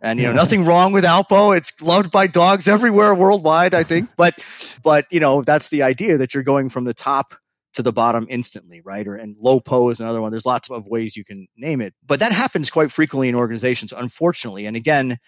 [0.00, 1.56] and you know, nothing wrong with Alpo.
[1.56, 4.10] It's loved by dogs everywhere worldwide, I think.
[4.16, 4.34] But
[4.82, 7.34] but you know, that's the idea that you're going from the top
[7.74, 9.06] to the bottom instantly, right?
[9.06, 10.30] Or and low po is another one.
[10.30, 11.94] There's lots of ways you can name it.
[12.06, 14.66] But that happens quite frequently in organizations, unfortunately.
[14.66, 15.18] And again,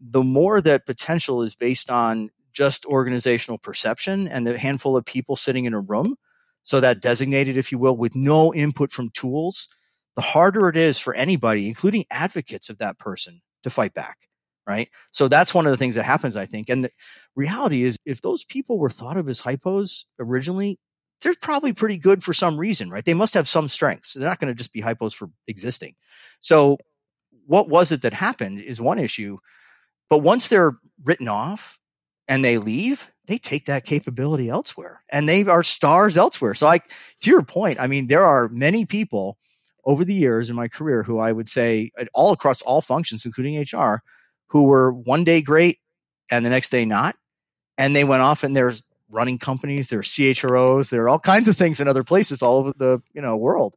[0.00, 5.36] the more that potential is based on just organizational perception and the handful of people
[5.36, 6.16] sitting in a room,
[6.64, 9.68] so that designated, if you will, with no input from tools,
[10.16, 14.28] the harder it is for anybody, including advocates of that person, to fight back.
[14.66, 14.88] Right.
[15.10, 16.70] So that's one of the things that happens, I think.
[16.70, 16.90] And the
[17.36, 20.78] reality is if those people were thought of as hypos originally,
[21.20, 23.04] they're probably pretty good for some reason, right?
[23.04, 24.14] They must have some strengths.
[24.14, 25.92] They're not going to just be hypos for existing.
[26.40, 26.78] So
[27.46, 29.38] what was it that happened is one issue.
[30.08, 31.78] But once they're written off
[32.26, 36.54] and they leave, they take that capability elsewhere and they are stars elsewhere.
[36.54, 39.38] So I, to your point, I mean, there are many people
[39.84, 43.60] over the years in my career who I would say all across all functions, including
[43.60, 44.02] HR,
[44.48, 45.78] who were one day great
[46.30, 47.16] and the next day not.
[47.76, 51.56] And they went off and there's running companies, there's CHROs, there are all kinds of
[51.56, 53.74] things in other places all over the, you know, world.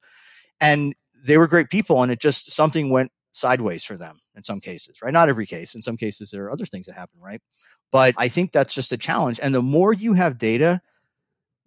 [0.60, 0.94] And
[1.26, 5.02] they were great people and it just something went sideways for them in some cases,
[5.02, 5.14] right?
[5.14, 5.76] Not every case.
[5.76, 7.42] In some cases there are other things that happen, right?
[7.92, 9.40] But I think that's just a challenge.
[9.42, 10.82] And the more you have data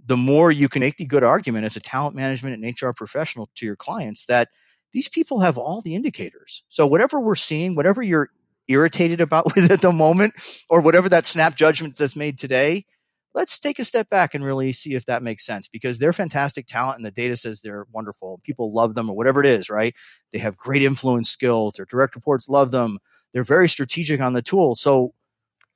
[0.07, 3.49] the more you can make the good argument as a talent management and HR professional
[3.55, 4.49] to your clients that
[4.93, 6.65] these people have all the indicators.
[6.69, 8.31] So whatever we're seeing, whatever you're
[8.69, 10.35] irritated about with at the moment,
[10.69, 12.87] or whatever that snap judgment that's made today,
[13.35, 16.67] let's take a step back and really see if that makes sense because they're fantastic
[16.67, 18.41] talent and the data says they're wonderful.
[18.43, 19.95] People love them or whatever it is, right?
[20.33, 21.75] They have great influence skills.
[21.75, 22.99] Their direct reports love them.
[23.33, 24.75] They're very strategic on the tool.
[24.75, 25.15] So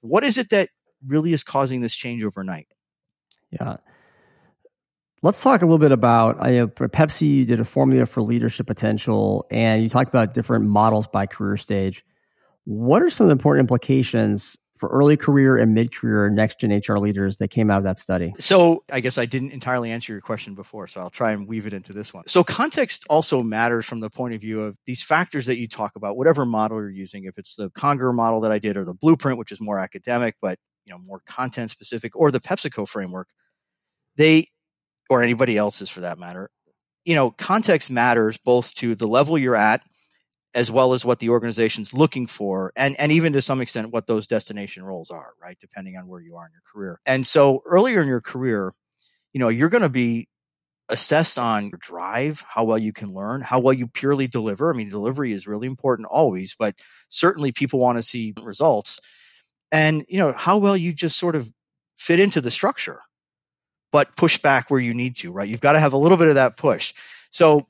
[0.04, 0.68] what is it that
[1.06, 2.68] really is causing this change overnight?
[3.50, 3.78] Yeah.
[5.22, 8.66] Let's talk a little bit about I know Pepsi, you did a formula for leadership
[8.66, 12.04] potential, and you talked about different models by career stage.
[12.64, 16.72] What are some of the important implications for early career and mid career next gen
[16.72, 18.34] HR leaders that came out of that study?
[18.38, 21.66] So, I guess I didn't entirely answer your question before, so I'll try and weave
[21.66, 22.24] it into this one.
[22.26, 25.96] So, context also matters from the point of view of these factors that you talk
[25.96, 28.94] about, whatever model you're using, if it's the Conger model that I did or the
[28.94, 33.28] blueprint, which is more academic, but you know, more content specific, or the PepsiCo framework,
[34.16, 34.48] they
[35.10, 36.50] or anybody else's for that matter,
[37.04, 39.82] you know, context matters both to the level you're at
[40.54, 44.06] as well as what the organization's looking for and and even to some extent what
[44.06, 47.00] those destination roles are right depending on where you are in your career.
[47.04, 48.74] And so earlier in your career
[49.32, 50.28] you know you're going to be
[50.90, 54.72] assessed on your drive how well you can learn how well you purely deliver.
[54.72, 56.74] I mean delivery is really important always but
[57.08, 59.00] certainly people want to see results.
[59.72, 61.52] And you know how well you just sort of
[61.96, 63.00] fit into the structure
[63.92, 65.48] but push back where you need to right?
[65.48, 66.94] You've got to have a little bit of that push.
[67.30, 67.66] So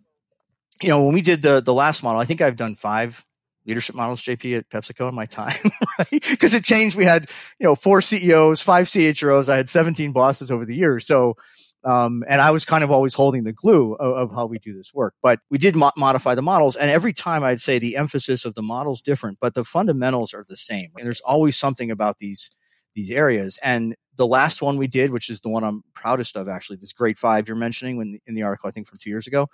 [0.83, 3.25] you know, when we did the the last model, I think I've done five
[3.67, 5.57] leadership models, JP, at PepsiCo in my time,
[5.99, 6.09] right?
[6.11, 6.97] Because it changed.
[6.97, 9.49] We had, you know, four CEOs, five CHROs.
[9.49, 11.07] I had 17 bosses over the years.
[11.07, 11.37] So,
[11.85, 14.75] um, and I was kind of always holding the glue of, of how we do
[14.75, 15.15] this work.
[15.23, 16.77] But we did mo- modify the models.
[16.77, 20.47] And every time I'd say the emphasis of the model's different, but the fundamentals are
[20.49, 20.91] the same.
[20.97, 22.57] And there's always something about these,
[22.95, 23.59] these areas.
[23.63, 26.93] And the last one we did, which is the one I'm proudest of, actually, this
[26.93, 29.49] GREAT5 you're mentioning when in the article, I think from two years ago,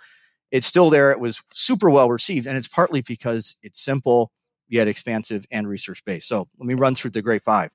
[0.50, 1.10] it's still there.
[1.10, 4.32] It was super well received, and it's partly because it's simple
[4.68, 6.28] yet expansive and research based.
[6.28, 7.70] So let me run through the GREAT5,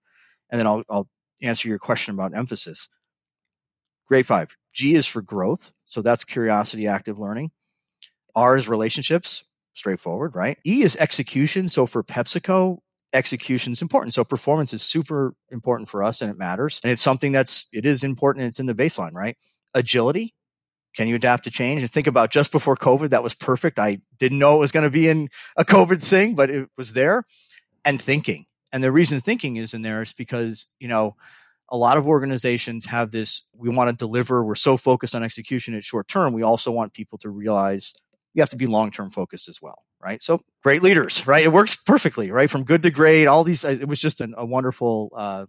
[0.49, 1.09] and then I'll, I'll
[1.41, 2.87] answer your question about emphasis.
[4.11, 7.51] GREAT5, G is for growth, so that's curiosity, active learning.
[8.35, 10.57] R is relationships, straightforward, right?
[10.65, 11.69] E is execution.
[11.69, 12.79] So for PepsiCo,
[13.13, 14.13] execution is important.
[14.13, 16.81] So performance is super important for us and it matters.
[16.83, 18.45] And it's something that's, it is important.
[18.45, 19.37] it's in the baseline, right?
[19.73, 20.33] Agility,
[20.95, 21.81] can you adapt to change?
[21.81, 23.79] And think about just before COVID, that was perfect.
[23.79, 26.93] I didn't know it was going to be in a COVID thing, but it was
[26.93, 27.25] there.
[27.83, 28.45] And thinking.
[28.71, 31.15] And the reason thinking is in there is because, you know,
[31.69, 35.75] a lot of organizations have this we want to deliver, we're so focused on execution
[35.75, 36.33] at short term.
[36.33, 37.93] We also want people to realize
[38.33, 40.21] you have to be long term focused as well, right?
[40.21, 41.43] So great leaders, right?
[41.43, 42.49] It works perfectly, right?
[42.49, 45.45] From good to great, all these, it was just an, a wonderful uh,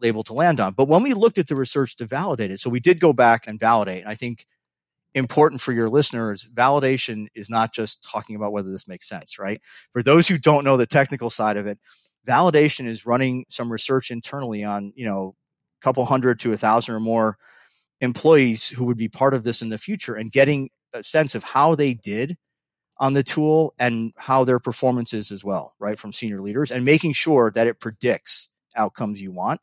[0.00, 0.74] label to land on.
[0.74, 3.46] But when we looked at the research to validate it, so we did go back
[3.46, 4.02] and validate.
[4.02, 4.46] And I think
[5.18, 9.60] important for your listeners, validation is not just talking about whether this makes sense, right?
[9.92, 11.78] For those who don't know the technical side of it,
[12.26, 15.34] validation is running some research internally on, you know,
[15.80, 17.36] a couple hundred to a thousand or more
[18.00, 21.44] employees who would be part of this in the future and getting a sense of
[21.44, 22.36] how they did
[22.98, 25.98] on the tool and how their performance is as well, right?
[25.98, 29.60] From senior leaders and making sure that it predicts outcomes you want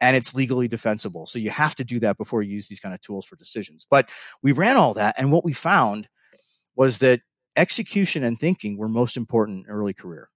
[0.00, 1.26] and it's legally defensible.
[1.26, 3.86] So you have to do that before you use these kind of tools for decisions.
[3.88, 4.08] But
[4.42, 6.08] we ran all that, and what we found
[6.76, 7.20] was that
[7.56, 10.30] execution and thinking were most important in early career.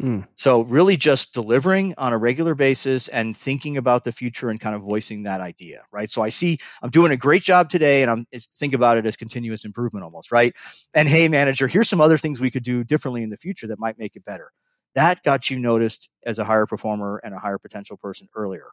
[0.00, 0.28] Mm.
[0.36, 4.76] So really just delivering on a regular basis and thinking about the future and kind
[4.76, 6.08] of voicing that idea, right?
[6.08, 9.16] So I see I'm doing a great job today and I'm think about it as
[9.16, 10.54] continuous improvement almost, right?
[10.94, 13.80] And hey manager, here's some other things we could do differently in the future that
[13.80, 14.52] might make it better.
[14.94, 18.70] That got you noticed as a higher performer and a higher potential person earlier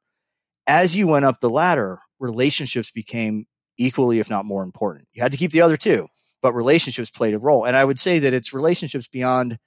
[0.67, 3.45] as you went up the ladder, relationships became
[3.77, 5.07] equally, if not more important.
[5.13, 6.07] You had to keep the other two,
[6.41, 7.65] but relationships played a role.
[7.65, 9.57] And I would say that it's relationships beyond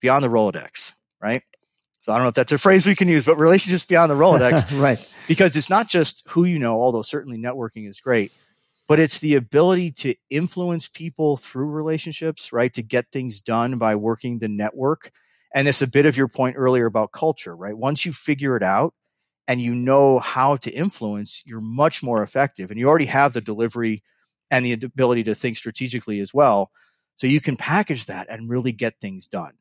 [0.00, 1.42] beyond the Rolodex, right?
[2.00, 4.14] So I don't know if that's a phrase we can use, but relationships beyond the
[4.16, 5.18] Rolodex, right?
[5.28, 8.32] Because it's not just who you know, although certainly networking is great,
[8.88, 12.72] but it's the ability to influence people through relationships, right?
[12.74, 15.12] To get things done by working the network.
[15.54, 17.76] And this a bit of your point earlier about culture, right?
[17.76, 18.94] Once you figure it out,
[19.48, 22.70] and you know how to influence, you're much more effective.
[22.70, 24.02] And you already have the delivery
[24.50, 26.70] and the ability to think strategically as well.
[27.16, 29.52] So you can package that and really get things done.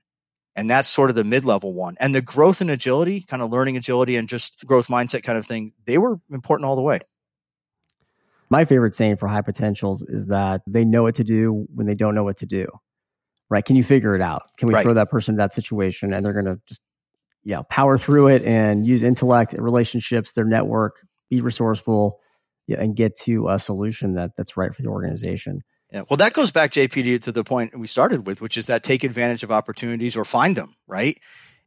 [0.55, 1.95] And that's sort of the mid level one.
[1.99, 5.45] And the growth and agility, kind of learning agility and just growth mindset kind of
[5.45, 6.99] thing, they were important all the way.
[8.49, 11.95] My favorite saying for high potentials is that they know what to do when they
[11.95, 12.67] don't know what to do.
[13.49, 13.63] Right?
[13.63, 14.43] Can you figure it out?
[14.57, 14.83] Can we right.
[14.83, 16.81] throw that person in that situation and they're going to just
[17.43, 20.95] yeah, power through it and use intellect, relationships, their network,
[21.29, 22.19] be resourceful,
[22.67, 25.61] yeah, and get to a solution that that's right for the organization.
[25.91, 28.83] Yeah, well, that goes back, JP, to the point we started with, which is that
[28.83, 31.19] take advantage of opportunities or find them, right?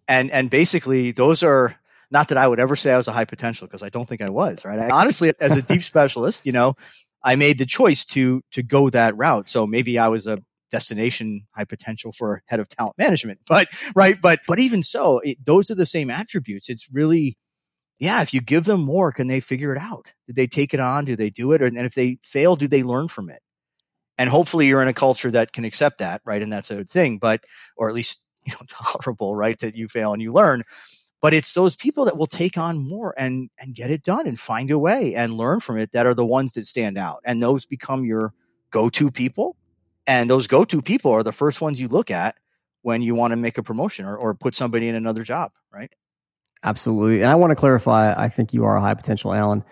[0.08, 1.76] And and basically, those are
[2.10, 4.22] not that I would ever say I was a high potential because I don't think
[4.22, 4.78] I was, right?
[4.78, 6.76] I, honestly, as a deep specialist, you know,
[7.22, 9.50] I made the choice to to go that route.
[9.50, 10.38] So maybe I was a
[10.74, 13.40] destination high potential for head of talent management.
[13.48, 16.68] But right, but but even so, it, those are the same attributes.
[16.68, 17.36] It's really
[18.00, 20.12] yeah, if you give them more, can they figure it out?
[20.26, 21.04] Did they take it on?
[21.04, 21.62] Do they do it?
[21.62, 23.40] And if they fail, do they learn from it?
[24.18, 26.42] And hopefully you're in a culture that can accept that, right?
[26.42, 27.42] And that's a good thing, but,
[27.76, 29.58] or at least, you know, tolerable, right?
[29.60, 30.64] That you fail and you learn.
[31.22, 34.38] but it's those people that will take on more and and get it done and
[34.38, 37.42] find a way and learn from it that are the ones that stand out and
[37.42, 38.32] those become your
[38.70, 39.56] go-to people
[40.06, 42.36] and those go-to people are the first ones you look at
[42.82, 45.92] when you want to make a promotion or, or put somebody in another job right
[46.64, 47.20] Absolutely.
[47.20, 49.62] And I want to clarify, I think you are a high potential Allan.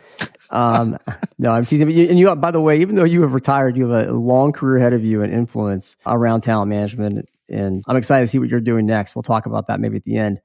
[0.50, 0.98] Um,
[1.38, 1.90] no, I'm teasing.
[1.90, 4.52] You, and you, by the way, even though you have retired, you have a long
[4.52, 7.26] career ahead of you and influence around talent management.
[7.48, 9.16] And I'm excited to see what you're doing next.
[9.16, 10.42] We'll talk about that maybe at the end.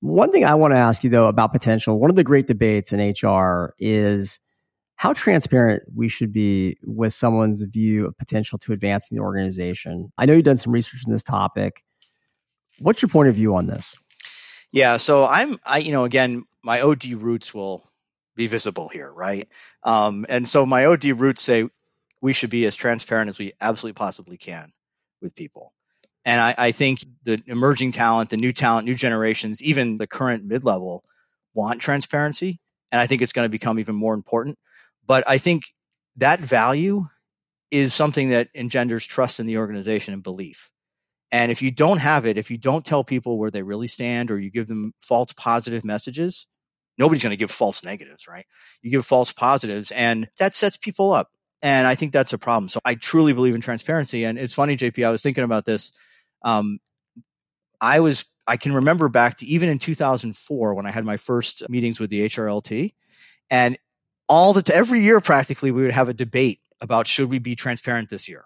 [0.00, 2.92] One thing I want to ask you though about potential, one of the great debates
[2.92, 4.38] in HR is
[5.00, 10.12] how transparent we should be with someone's view of potential to advance in the organization.
[10.18, 11.82] I know you've done some research on this topic.
[12.80, 13.96] What's your point of view on this?
[14.72, 17.82] Yeah, so I'm I you know again my OD roots will
[18.36, 19.48] be visible here, right?
[19.84, 21.70] Um, and so my OD roots say
[22.20, 24.70] we should be as transparent as we absolutely possibly can
[25.22, 25.72] with people.
[26.26, 30.44] And I, I think the emerging talent, the new talent, new generations, even the current
[30.44, 31.04] mid level
[31.54, 32.60] want transparency.
[32.92, 34.58] And I think it's going to become even more important.
[35.10, 35.64] But I think
[36.18, 37.06] that value
[37.72, 40.70] is something that engenders trust in the organization and belief.
[41.32, 44.30] And if you don't have it, if you don't tell people where they really stand
[44.30, 46.46] or you give them false positive messages,
[46.96, 48.46] nobody's going to give false negatives, right?
[48.82, 51.28] You give false positives and that sets people up.
[51.60, 52.68] And I think that's a problem.
[52.68, 54.22] So I truly believe in transparency.
[54.22, 55.90] And it's funny, JP, I was thinking about this.
[56.44, 56.78] Um,
[57.80, 61.68] I was, I can remember back to even in 2004 when I had my first
[61.68, 62.94] meetings with the HRLT
[63.50, 63.76] and
[64.30, 68.08] all the, every year practically we would have a debate about should we be transparent
[68.08, 68.44] this year?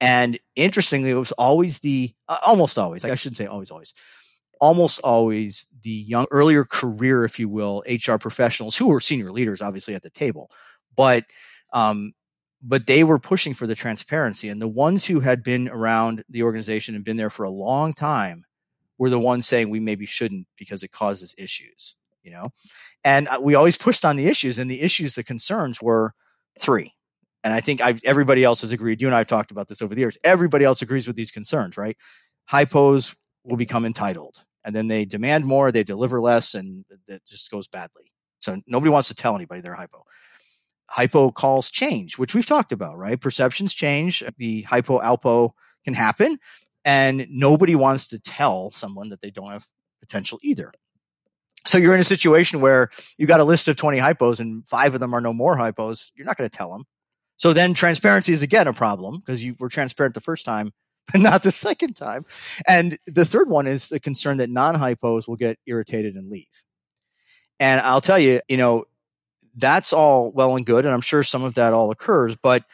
[0.00, 3.92] And interestingly, it was always the uh, almost always, like I shouldn't say always, always,
[4.60, 9.60] almost always the young, earlier career, if you will, HR professionals who were senior leaders,
[9.60, 10.50] obviously at the table,
[10.96, 11.24] but
[11.72, 12.12] um,
[12.62, 16.44] but they were pushing for the transparency, and the ones who had been around the
[16.44, 18.44] organization and been there for a long time
[18.96, 22.48] were the ones saying we maybe shouldn't because it causes issues, you know.
[23.04, 26.14] And uh, we always pushed on the issues, and the issues, the concerns were
[26.58, 26.94] three
[27.44, 29.02] and I think I've, everybody else has agreed.
[29.02, 30.16] You and I have talked about this over the years.
[30.24, 31.96] Everybody else agrees with these concerns, right?
[32.50, 33.14] Hypos
[33.44, 37.68] will become entitled, and then they demand more, they deliver less, and that just goes
[37.68, 38.10] badly.
[38.40, 40.04] So nobody wants to tell anybody they're hypo.
[40.88, 43.20] Hypo calls change, which we've talked about, right?
[43.20, 44.22] Perceptions change.
[44.38, 45.50] The hypo alpo
[45.84, 46.38] can happen,
[46.84, 49.66] and nobody wants to tell someone that they don't have
[50.00, 50.72] potential either.
[51.66, 54.94] So you're in a situation where you got a list of 20 hypos and five
[54.94, 56.10] of them are no more hypos.
[56.14, 56.84] You're not going to tell them.
[57.36, 60.72] So then transparency is again a problem because you were transparent the first time,
[61.12, 62.24] but not the second time.
[62.66, 66.64] And the third one is the concern that non hypos will get irritated and leave.
[67.60, 68.84] And I'll tell you, you know,
[69.56, 70.84] that's all well and good.
[70.84, 72.64] And I'm sure some of that all occurs, but,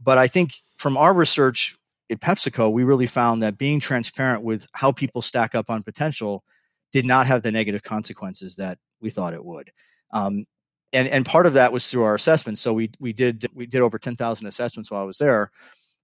[0.00, 1.76] but I think from our research
[2.10, 6.44] at PepsiCo, we really found that being transparent with how people stack up on potential
[6.92, 9.72] did not have the negative consequences that we thought it would.
[10.12, 10.44] Um,
[10.92, 12.60] and and part of that was through our assessments.
[12.60, 15.50] So we we did we did over ten thousand assessments while I was there.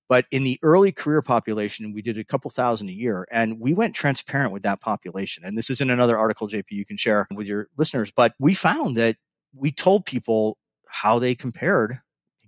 [0.09, 3.75] But in the early career population, we did a couple thousand a year, and we
[3.75, 5.45] went transparent with that population.
[5.45, 8.11] And this is in another article, JP, you can share with your listeners.
[8.11, 9.17] But we found that
[9.55, 12.01] we told people how they compared,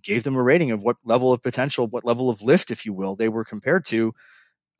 [0.02, 2.94] gave them a rating of what level of potential, what level of lift, if you
[2.94, 4.14] will, they were compared to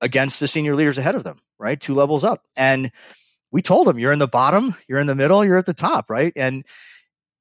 [0.01, 1.79] against the senior leaders ahead of them, right?
[1.79, 2.45] Two levels up.
[2.57, 2.91] And
[3.53, 6.09] we told them, you're in the bottom, you're in the middle, you're at the top,
[6.11, 6.33] right?
[6.37, 6.65] And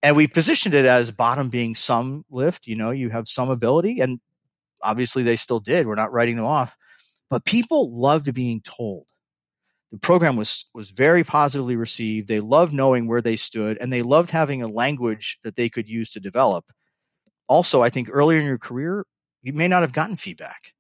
[0.02, 4.00] and we positioned it as bottom being some lift you know you have some ability
[4.00, 4.22] and
[4.82, 6.78] obviously they still did we're not writing them off
[7.30, 9.06] but people loved being told.
[9.92, 14.02] The program was was very positively received they loved knowing where they stood and they
[14.02, 16.66] loved having a language that they could use to develop.
[17.48, 19.06] Also i think earlier in your career
[19.42, 20.74] you may not have gotten feedback.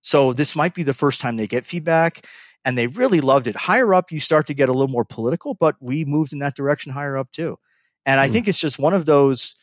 [0.00, 2.26] So this might be the first time they get feedback
[2.64, 5.54] and they really loved it higher up you start to get a little more political
[5.54, 7.58] but we moved in that direction higher up too
[8.06, 8.32] and I mm.
[8.32, 9.56] think it's just one of those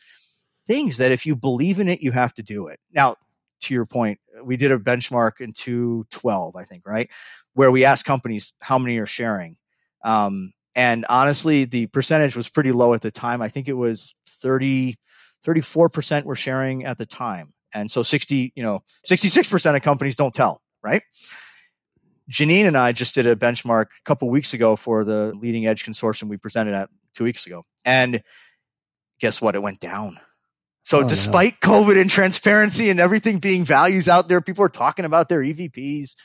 [0.66, 2.78] things that if you believe in it, you have to do it.
[2.92, 3.16] Now,
[3.60, 7.10] to your point, we did a benchmark in 2012, I think, right?
[7.54, 9.56] Where we asked companies how many are sharing.
[10.04, 13.42] Um, and honestly, the percentage was pretty low at the time.
[13.42, 14.96] I think it was 30,
[15.44, 17.52] 34% were sharing at the time.
[17.74, 21.02] And so 60, you know, 66% of companies don't tell, right?
[22.30, 25.84] Janine and I just did a benchmark a couple weeks ago for the leading edge
[25.84, 27.64] consortium we presented at two weeks ago.
[27.84, 28.22] And
[29.20, 29.54] guess what?
[29.54, 30.18] It went down.
[30.84, 31.70] So oh, despite no.
[31.70, 36.16] COVID and transparency and everything being values out there, people are talking about their EVPs.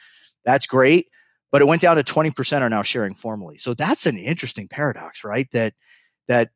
[0.45, 1.07] That's great.
[1.51, 3.57] But it went down to 20% are now sharing formally.
[3.57, 5.49] So that's an interesting paradox, right?
[5.51, 5.73] That,
[6.27, 6.49] that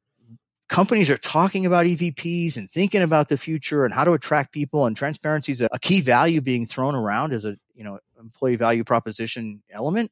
[0.68, 4.86] companies are talking about EVPs and thinking about the future and how to attract people
[4.86, 8.58] and transparency is a, a key value being thrown around as a, you know, employee
[8.58, 10.12] value proposition element.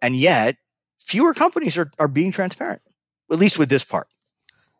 [0.00, 0.56] And yet
[0.98, 2.80] fewer companies are, are being transparent,
[3.30, 4.08] at least with this part.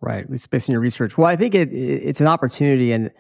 [0.01, 0.25] Right.
[0.25, 1.19] At least based on your research.
[1.19, 3.11] Well, I think it, it's an opportunity and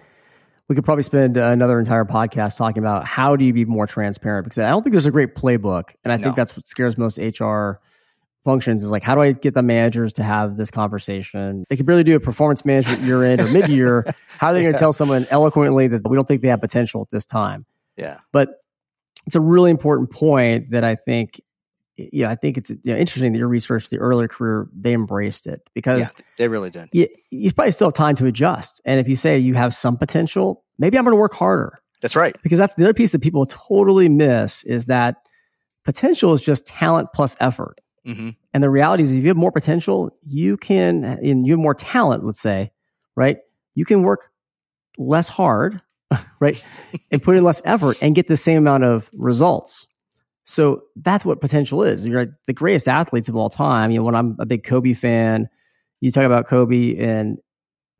[0.68, 4.44] we could probably spend another entire podcast talking about how do you be more transparent
[4.44, 5.90] because I don't think there's a great playbook.
[6.02, 6.22] And I no.
[6.24, 7.72] think that's what scares most HR
[8.44, 11.66] functions is like, how do I get the managers to have this conversation?
[11.68, 14.06] They could really do a performance management year end or mid year.
[14.28, 17.02] how are they going to tell someone eloquently that we don't think they have potential
[17.02, 17.66] at this time?
[17.98, 18.18] Yeah.
[18.32, 18.57] But
[19.28, 21.38] it's a really important point that I think,
[21.98, 25.46] yeah, I think it's you know, interesting that your research, the earlier career, they embraced
[25.46, 26.08] it because yeah,
[26.38, 26.88] they really did.
[26.92, 28.80] You, you probably still have time to adjust.
[28.86, 31.78] And if you say you have some potential, maybe I'm going to work harder.
[32.00, 32.34] That's right.
[32.42, 35.16] Because that's the other piece that people totally miss is that
[35.84, 37.82] potential is just talent plus effort.
[38.06, 38.30] Mm-hmm.
[38.54, 41.74] And the reality is, if you have more potential, you can, and you have more
[41.74, 42.72] talent, let's say,
[43.14, 43.36] right?
[43.74, 44.30] You can work
[44.96, 45.82] less hard,
[46.40, 46.80] right?
[47.10, 49.86] and put in less effort and get the same amount of results.
[50.44, 52.04] So that's what potential is.
[52.04, 53.90] You're like the greatest athletes of all time.
[53.90, 55.48] You know, when I'm a big Kobe fan,
[56.00, 57.38] you talk about Kobe and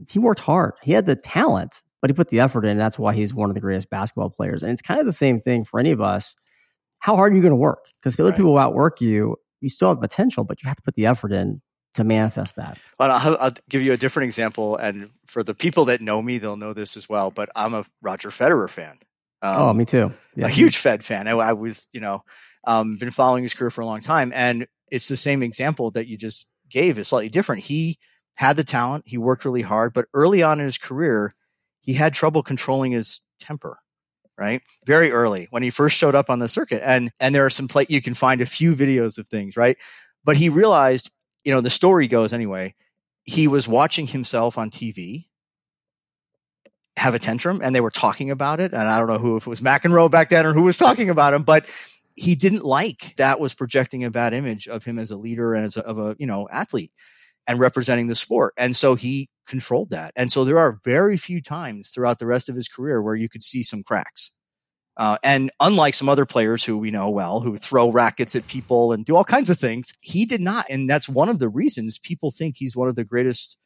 [0.09, 0.73] he worked hard.
[0.83, 2.79] He had the talent, but he put the effort in.
[2.79, 4.63] That's why he's one of the greatest basketball players.
[4.63, 6.37] And it's kind of the same thing for any of us.
[7.01, 7.85] How hard are you going to work?
[8.01, 8.37] Because other right.
[8.37, 11.61] people outwork you you still have potential, but you have to put the effort in
[11.95, 12.79] to manifest that.
[12.99, 16.39] Well, I'll, I'll, give you a different example, and for the people that know me,
[16.39, 17.31] they'll know this as well.
[17.31, 18.99] But I'm a Roger Federer fan.
[19.43, 20.13] Um, oh, me too.
[20.37, 20.47] Yeah.
[20.47, 21.29] A huge Fed fan.
[21.29, 22.25] I, I was, you know,
[22.65, 26.07] um, been following his career for a long time, and it's the same example that
[26.07, 26.99] you just gave.
[26.99, 27.65] It's slightly different.
[27.65, 27.99] He
[28.35, 29.05] had the talent.
[29.07, 31.35] He worked really hard, but early on in his career,
[31.81, 33.79] he had trouble controlling his temper
[34.39, 34.63] right?
[34.87, 36.81] Very early when he first showed up on the circuit.
[36.85, 39.77] And and there are some play you can find a few videos of things, right?
[40.25, 41.11] But he realized,
[41.45, 42.75] you know, the story goes anyway,
[43.25, 45.25] he was watching himself on TV
[46.97, 48.73] have a tantrum and they were talking about it.
[48.73, 51.11] And I don't know who if it was McEnroe back then or who was talking
[51.11, 51.67] about him, but
[52.17, 55.65] he didn't like that was projecting a bad image of him as a leader and
[55.65, 56.91] as a, of a, you know, athlete
[57.47, 58.53] and representing the sport.
[58.57, 60.13] And so he controlled that.
[60.17, 63.29] And so there are very few times throughout the rest of his career where you
[63.29, 64.33] could see some cracks.
[64.99, 68.93] Uh, and unlike some other players who we know well, who throw rackets at people
[68.93, 70.67] and do all kinds of things, he did not.
[70.69, 73.57] And that's one of the reasons people think he's one of the greatest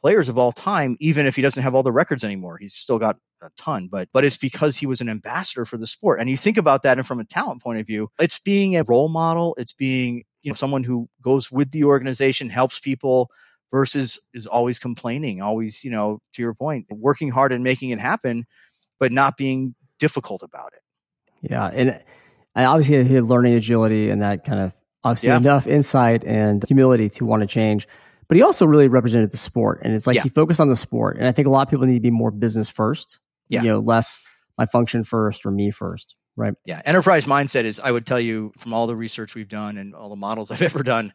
[0.00, 2.58] players of all time, even if he doesn't have all the records anymore.
[2.58, 5.86] He's still got a ton, but, but it's because he was an ambassador for the
[5.86, 6.18] sport.
[6.20, 8.82] And you think about that and from a talent point of view, it's being a
[8.82, 9.54] role model.
[9.58, 13.30] It's being, you know, someone who goes with the organization, helps people,
[13.70, 18.00] versus is always complaining, always, you know, to your point, working hard and making it
[18.00, 18.44] happen,
[18.98, 20.80] but not being difficult about it.
[21.48, 21.66] Yeah.
[21.66, 22.02] And
[22.56, 24.74] I obviously had learning agility and that kind of
[25.04, 25.36] obviously yeah.
[25.36, 27.86] enough insight and humility to want to change.
[28.26, 29.80] But he also really represented the sport.
[29.84, 30.22] And it's like yeah.
[30.22, 31.16] he focused on the sport.
[31.16, 33.20] And I think a lot of people need to be more business first.
[33.48, 33.62] Yeah.
[33.62, 34.24] You know, less
[34.58, 36.16] my function first or me first.
[36.36, 36.54] Right.
[36.64, 36.80] Yeah.
[36.84, 40.08] Enterprise mindset is, I would tell you from all the research we've done and all
[40.08, 41.12] the models I've ever done,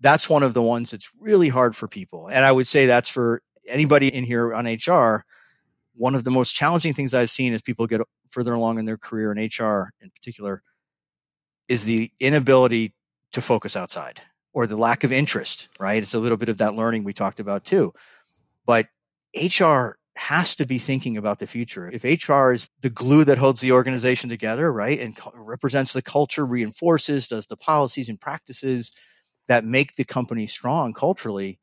[0.00, 2.28] that's one of the ones that's really hard for people.
[2.28, 5.24] And I would say that's for anybody in here on HR.
[5.94, 8.96] One of the most challenging things I've seen as people get further along in their
[8.96, 10.62] career in HR in particular
[11.68, 12.94] is the inability
[13.32, 14.20] to focus outside
[14.52, 16.02] or the lack of interest, right?
[16.02, 17.92] It's a little bit of that learning we talked about too.
[18.66, 18.88] But
[19.34, 21.90] HR has to be thinking about the future.
[21.90, 26.44] If HR is the glue that holds the organization together, right, and represents the culture,
[26.44, 28.92] reinforces, does the policies and practices,
[29.48, 31.58] that make the company strong culturally,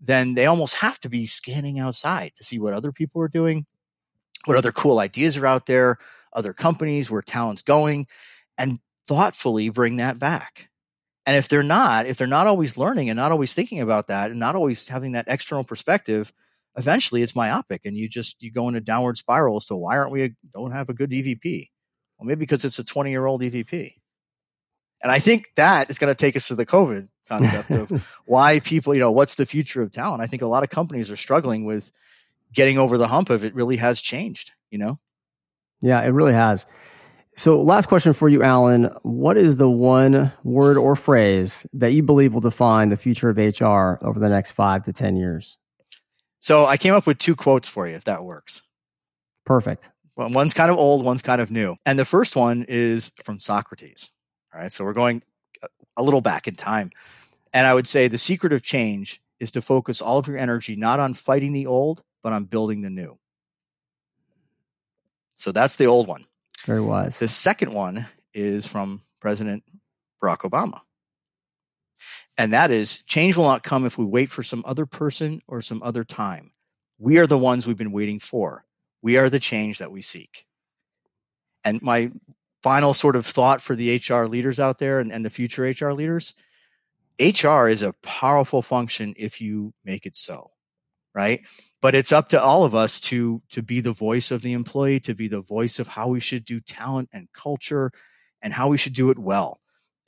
[0.00, 3.66] then they almost have to be scanning outside to see what other people are doing,
[4.44, 5.98] what other cool ideas are out there,
[6.32, 8.06] other companies, where talent's going,
[8.58, 10.68] and thoughtfully bring that back.
[11.26, 14.30] And if they're not, if they're not always learning and not always thinking about that
[14.30, 16.32] and not always having that external perspective,
[16.76, 19.96] eventually it's myopic and you just you go in a downward spiral as to why
[19.96, 21.70] aren't we don't have a good EVP?
[22.18, 23.94] Well, maybe because it's a 20 year old EVP.
[25.02, 28.60] And I think that is going to take us to the COVID concept of why
[28.60, 30.22] people, you know, what's the future of talent?
[30.22, 31.92] I think a lot of companies are struggling with
[32.52, 34.98] getting over the hump of it really has changed, you know?
[35.80, 36.66] Yeah, it really has.
[37.36, 38.90] So, last question for you, Allan.
[39.02, 43.36] What is the one word or phrase that you believe will define the future of
[43.36, 45.58] HR over the next five to 10 years?
[46.38, 48.62] So, I came up with two quotes for you, if that works.
[49.44, 49.90] Perfect.
[50.14, 51.74] Well, one's kind of old, one's kind of new.
[51.84, 54.10] And the first one is from Socrates.
[54.54, 54.70] All right.
[54.70, 55.22] So, we're going
[55.96, 56.90] a little back in time.
[57.54, 60.74] And I would say the secret of change is to focus all of your energy
[60.74, 63.16] not on fighting the old, but on building the new.
[65.36, 66.26] So that's the old one.
[66.64, 67.18] Very wise.
[67.18, 69.62] The second one is from President
[70.22, 70.80] Barack Obama.
[72.36, 75.60] And that is change will not come if we wait for some other person or
[75.60, 76.50] some other time.
[76.98, 78.64] We are the ones we've been waiting for.
[79.00, 80.46] We are the change that we seek.
[81.64, 82.10] And my
[82.62, 85.92] final sort of thought for the HR leaders out there and, and the future HR
[85.92, 86.34] leaders
[87.20, 90.50] HR is a powerful function if you make it so,
[91.14, 91.40] right?
[91.80, 95.00] But it's up to all of us to to be the voice of the employee,
[95.00, 97.92] to be the voice of how we should do talent and culture
[98.42, 99.60] and how we should do it well.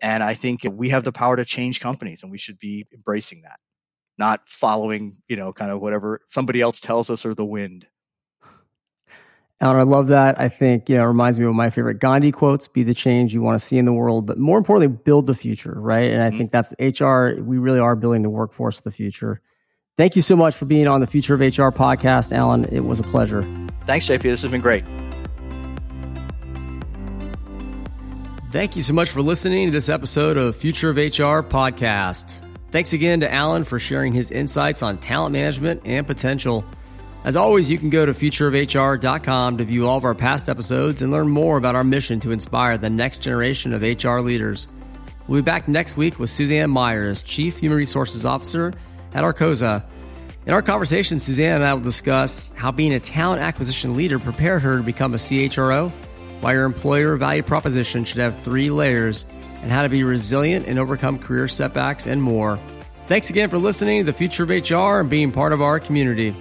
[0.03, 3.43] And I think we have the power to change companies and we should be embracing
[3.43, 3.59] that,
[4.19, 7.87] not following, you know, kind of whatever somebody else tells us or the wind.
[9.61, 10.39] Allan, I love that.
[10.39, 13.33] I think, you know, it reminds me of my favorite Gandhi quotes be the change
[13.33, 16.11] you want to see in the world, but more importantly, build the future, right?
[16.11, 16.39] And I mm-hmm.
[16.39, 17.41] think that's HR.
[17.41, 19.41] We really are building the workforce of the future.
[19.97, 22.67] Thank you so much for being on the Future of HR podcast, Allan.
[22.67, 23.43] It was a pleasure.
[23.87, 24.23] Thanks, JP.
[24.23, 24.85] This has been great.
[28.51, 32.41] Thank you so much for listening to this episode of Future of HR podcast.
[32.73, 36.63] Thanks again to Allan for sharing his insights on talent management and potential.
[37.27, 41.11] As always, you can go to futureofhr.com to view all of our past episodes and
[41.11, 44.69] learn more about our mission to inspire the next generation of HR leaders.
[45.27, 48.75] We'll be back next week with Suzanne Myers, Chief Human Resources Officer
[49.13, 49.85] at Arcosa.
[50.47, 54.63] In our conversation, Suzanne and I will discuss how being a talent acquisition leader prepared
[54.63, 55.91] her to become a CHRO,
[56.43, 59.27] why your employer value proposition should have three layers,
[59.63, 62.57] and how to be resilient and overcome career setbacks and more.
[63.09, 66.33] Thanks again for listening to the Future of HR and being part of our community.